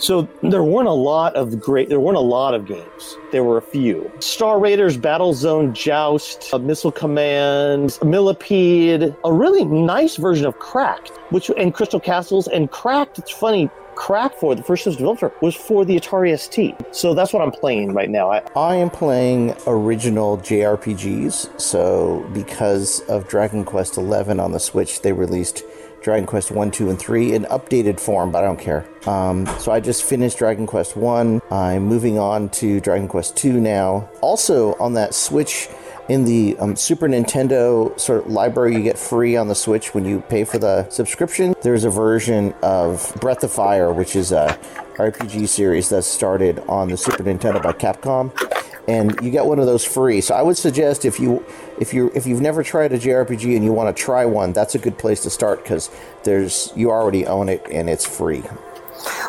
[0.00, 1.88] So there weren't a lot of great.
[1.88, 3.16] There weren't a lot of games.
[3.32, 9.12] There were a few: Star Raiders, Battle Zone, Joust, uh, Missile Command, Millipede.
[9.24, 13.18] A really nice version of Crack'ed, which and Crystal Castles and Crack'ed.
[13.18, 13.68] It's funny.
[13.98, 16.76] Crack'ed for the first system developer was for the Atari ST.
[16.92, 18.30] So that's what I'm playing right now.
[18.30, 21.60] I, I am playing original JRPGs.
[21.60, 25.64] So, because of Dragon Quest XI on the Switch, they released
[26.00, 28.86] Dragon Quest 1, 2, and 3 in updated form, but I don't care.
[29.08, 31.42] Um, so, I just finished Dragon Quest 1.
[31.50, 34.08] I'm moving on to Dragon Quest 2 now.
[34.20, 35.68] Also, on that Switch,
[36.08, 40.04] in the um, Super Nintendo sort of library you get free on the Switch when
[40.04, 44.58] you pay for the subscription, there's a version of Breath of Fire, which is a
[44.96, 48.32] RPG series that started on the Super Nintendo by Capcom,
[48.88, 50.20] and you get one of those free.
[50.20, 51.44] So I would suggest if you
[51.78, 54.74] if you if you've never tried a JRPG and you want to try one, that's
[54.74, 55.90] a good place to start because
[56.24, 58.42] there's you already own it and it's free.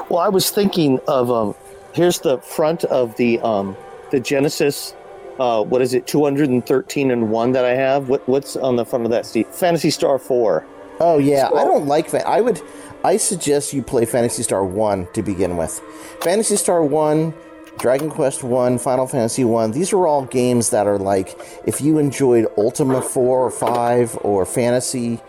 [0.09, 1.55] Well, I was thinking of um,
[1.93, 3.75] here's the front of the um,
[4.11, 4.95] the Genesis.
[5.39, 6.05] Uh, what is it?
[6.05, 8.09] Two hundred and thirteen and one that I have.
[8.09, 9.25] What what's on the front of that?
[9.25, 9.47] Steve?
[9.47, 10.65] Phantasy Star Four.
[10.99, 12.23] Oh yeah, I don't like fan.
[12.25, 12.61] I would.
[13.03, 15.79] I suggest you play Phantasy Star One to begin with.
[16.21, 17.33] Phantasy Star One,
[17.77, 19.71] Dragon Quest One, Final Fantasy One.
[19.71, 24.45] These are all games that are like if you enjoyed Ultima Four or Five or
[24.45, 25.21] Phantasie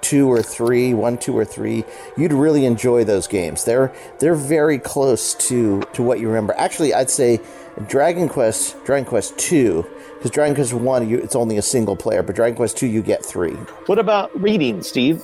[0.00, 1.84] two or three, one, two or three,
[2.16, 3.64] you'd really enjoy those games.
[3.64, 6.54] They're they're very close to to what you remember.
[6.58, 7.40] Actually, I'd say
[7.88, 12.22] Dragon Quest, Dragon Quest two, because Dragon Quest one, you, it's only a single player,
[12.22, 13.54] but Dragon Quest two, you get three.
[13.86, 15.22] What about reading, Steve?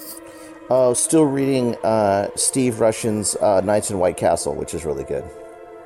[0.70, 5.24] Oh, still reading uh, Steve Russian's uh, Knights in White Castle, which is really good.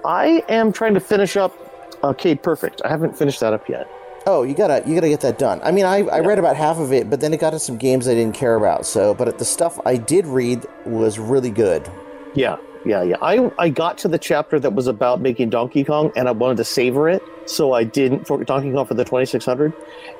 [0.05, 1.57] I am trying to finish up
[2.03, 2.83] Arcade Perfect.
[2.85, 3.89] I haven't finished that up yet.
[4.27, 5.61] Oh, you gotta you gotta get that done.
[5.65, 7.77] I mean, I, I read about half of it, but then it got to some
[7.77, 8.87] games I didn't care about.
[8.87, 11.89] So, but the stuff I did read was really good.
[12.35, 13.17] Yeah, yeah, yeah.
[13.23, 16.57] I I got to the chapter that was about making Donkey Kong, and I wanted
[16.59, 19.73] to savor it, so I didn't for Donkey Kong for the 2600,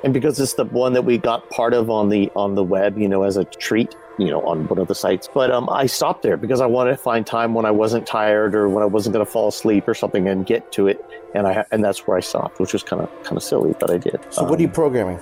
[0.03, 2.97] and because it's the one that we got part of on the on the web,
[2.97, 5.29] you know, as a treat, you know, on one of the sites.
[5.33, 8.55] But um, I stopped there because I wanted to find time when I wasn't tired
[8.55, 11.03] or when I wasn't going to fall asleep or something and get to it,
[11.33, 13.91] and I and that's where I stopped, which was kind of kind of silly, but
[13.91, 14.19] I did.
[14.29, 15.19] So, what are you programming?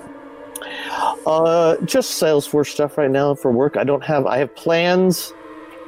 [1.26, 3.78] Uh, just Salesforce stuff right now for work.
[3.78, 4.28] I don't have.
[4.28, 5.34] I have plans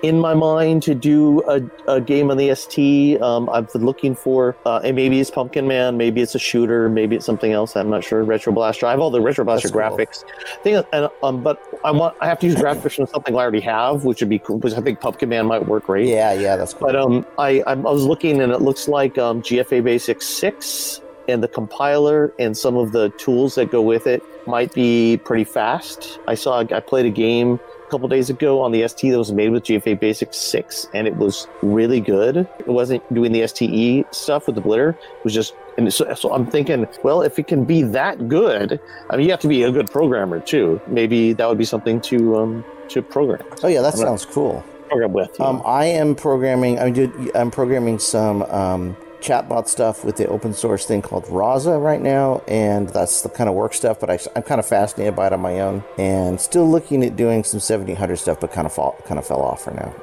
[0.04, 3.20] in my mind to do a, a game on the ST.
[3.22, 6.90] Um, I've been looking for, uh, and maybe it's Pumpkin Man, maybe it's a shooter,
[6.90, 7.76] maybe it's something else.
[7.78, 8.22] I'm not sure.
[8.24, 8.86] Retro Blaster.
[8.86, 9.98] I have all the Retro Blaster That's cool.
[9.98, 10.26] graphics.
[10.62, 12.16] Thing, and, um, but I want.
[12.20, 14.58] I have to use graphics from something I already have, which would be cool.
[14.58, 16.08] Because I think Pumpkin Man might work great.
[16.08, 16.88] Yeah, yeah, that's cool.
[16.88, 21.02] But um, I I'm- I was looking and it looks like um, GFA Basic six
[21.30, 25.46] and the compiler and some of the tools that go with it might be pretty
[25.46, 26.20] fast.
[26.28, 29.32] I saw I played a game a couple days ago on the ST that was
[29.32, 32.38] made with GFA Basic six and it was really good.
[32.38, 34.96] It wasn't doing the STE stuff with the blitter.
[34.96, 38.80] It was just and so, so I'm thinking, well, if it can be that good,
[39.10, 40.80] I mean, you have to be a good programmer too.
[40.88, 44.64] Maybe that would be something to um to program oh yeah, that sounds cool.
[44.88, 45.38] program with.
[45.40, 45.62] you Um.
[45.66, 46.80] I am programming.
[46.80, 51.80] I'm, do, I'm programming some um, chatbot stuff with the open source thing called Rasa
[51.80, 54.00] right now, and that's the kind of work stuff.
[54.00, 57.16] But I, am kind of fascinated by it on my own, and still looking at
[57.16, 59.96] doing some 1700 stuff, but kind of fall, kind of fell off for now.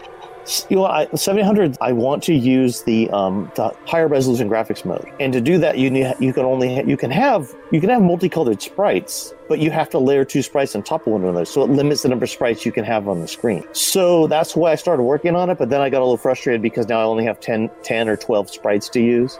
[0.69, 1.77] You know, I, 700.
[1.81, 5.79] I want to use the um, the higher resolution graphics mode, and to do that,
[5.79, 9.71] you need you can only you can have you can have multicolored sprites, but you
[9.71, 12.25] have to layer two sprites on top of one another, so it limits the number
[12.25, 13.65] of sprites you can have on the screen.
[13.73, 16.63] So that's why I started working on it, but then I got a little frustrated
[16.63, 19.39] because now I only have 10, 10 or twelve sprites to use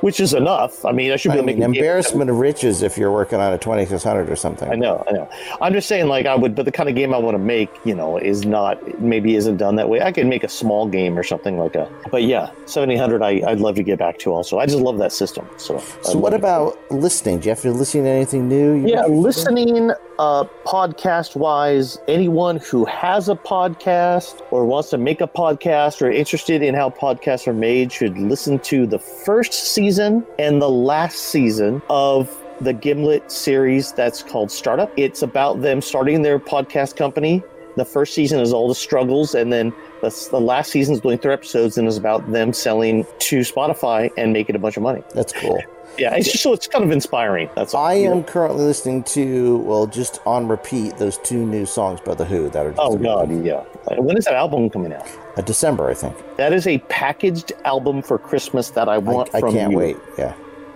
[0.00, 0.84] which is enough.
[0.84, 2.82] I mean, I should be I able to mean, make a game- embarrassment of riches
[2.82, 4.70] if you're working on a 2600 or something.
[4.70, 5.28] I know, I know.
[5.60, 7.70] I'm just saying, like, I would, but the kind of game I want to make,
[7.84, 10.00] you know, is not maybe isn't done that way.
[10.00, 13.22] I could make a small game or something like a, but yeah, 7800.
[13.22, 14.58] I, I'd love to get back to also.
[14.58, 15.46] I just love that system.
[15.56, 18.74] So, So, what about listening, Do you have to listening to anything new?
[18.74, 25.20] You- Yeah, listening uh, podcast wise, anyone who has a podcast or wants to make
[25.20, 30.26] a podcast or interested in how podcasts are made should listen to the first season
[30.38, 34.92] and the last season of the Gimlet series that's called Startup.
[34.96, 37.42] It's about them starting their podcast company.
[37.76, 41.18] The first season is all the struggles, and then the, the last season is doing
[41.18, 45.02] three episodes and is about them selling to Spotify and making a bunch of money.
[45.14, 45.62] That's cool.
[45.98, 47.50] Yeah, it's just so it's kind of inspiring.
[47.54, 47.84] That's all.
[47.84, 52.24] I am currently listening to, well, just on repeat, those two new songs by The
[52.24, 53.64] Who that are just Oh God, yeah.
[53.98, 55.06] When is that album coming out?
[55.36, 56.16] Uh, December, I think.
[56.36, 59.78] That is a packaged album for Christmas that I I, want I from can't you.
[59.78, 59.96] wait.
[60.18, 60.34] Yeah.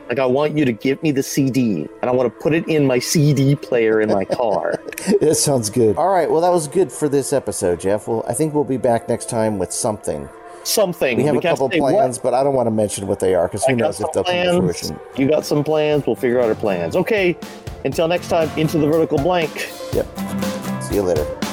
[0.08, 2.68] Like I want you to give me the CD, and I want to put it
[2.68, 4.80] in my CD player in my car.
[5.20, 5.96] that sounds good.
[5.96, 6.30] All right.
[6.30, 8.06] Well, that was good for this episode, Jeff.
[8.06, 10.28] Well, I think we'll be back next time with something.
[10.66, 11.92] Something We have a couple say what.
[11.92, 14.24] plans, but I don't want to mention what they are because who knows if they'll
[14.24, 14.98] come to fruition.
[15.16, 16.04] You got some plans.
[16.06, 16.96] We'll figure out our plans.
[16.96, 17.38] Okay.
[17.84, 19.70] Until next time, into the vertical blank.
[19.92, 20.06] Yep.
[20.82, 21.45] See you later.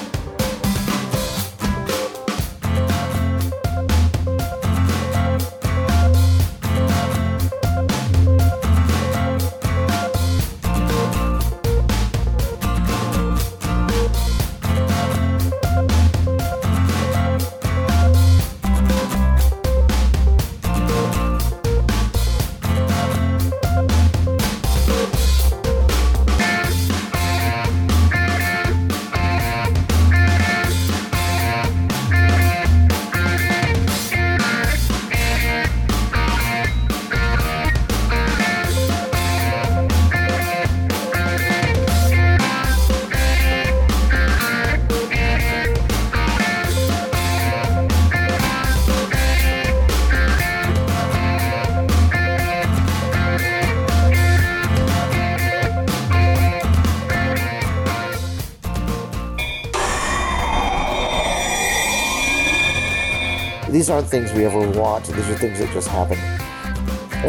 [63.83, 65.07] These aren't things we ever want.
[65.07, 66.17] These are things that just happen.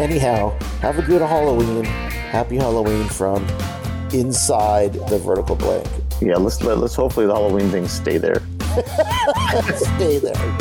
[0.01, 1.83] Anyhow, have a good Halloween.
[1.83, 3.45] Happy Halloween from
[4.13, 5.85] inside the vertical blank.
[6.21, 6.37] Yeah.
[6.37, 8.41] Let's let, let's hopefully the Halloween things stay there.
[9.75, 10.57] Stay there.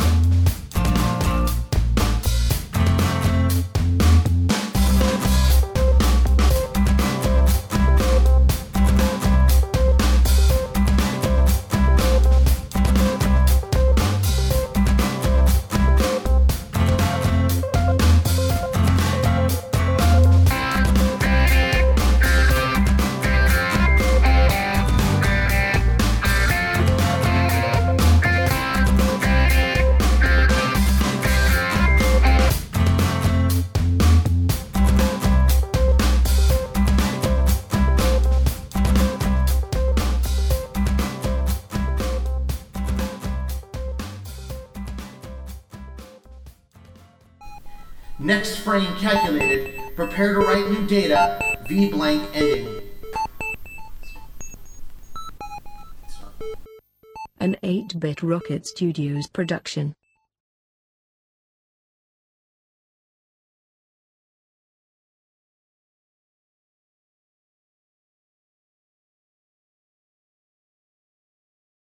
[52.04, 52.82] Blank ending.
[57.40, 59.94] An 8 Bit Rocket Studios production.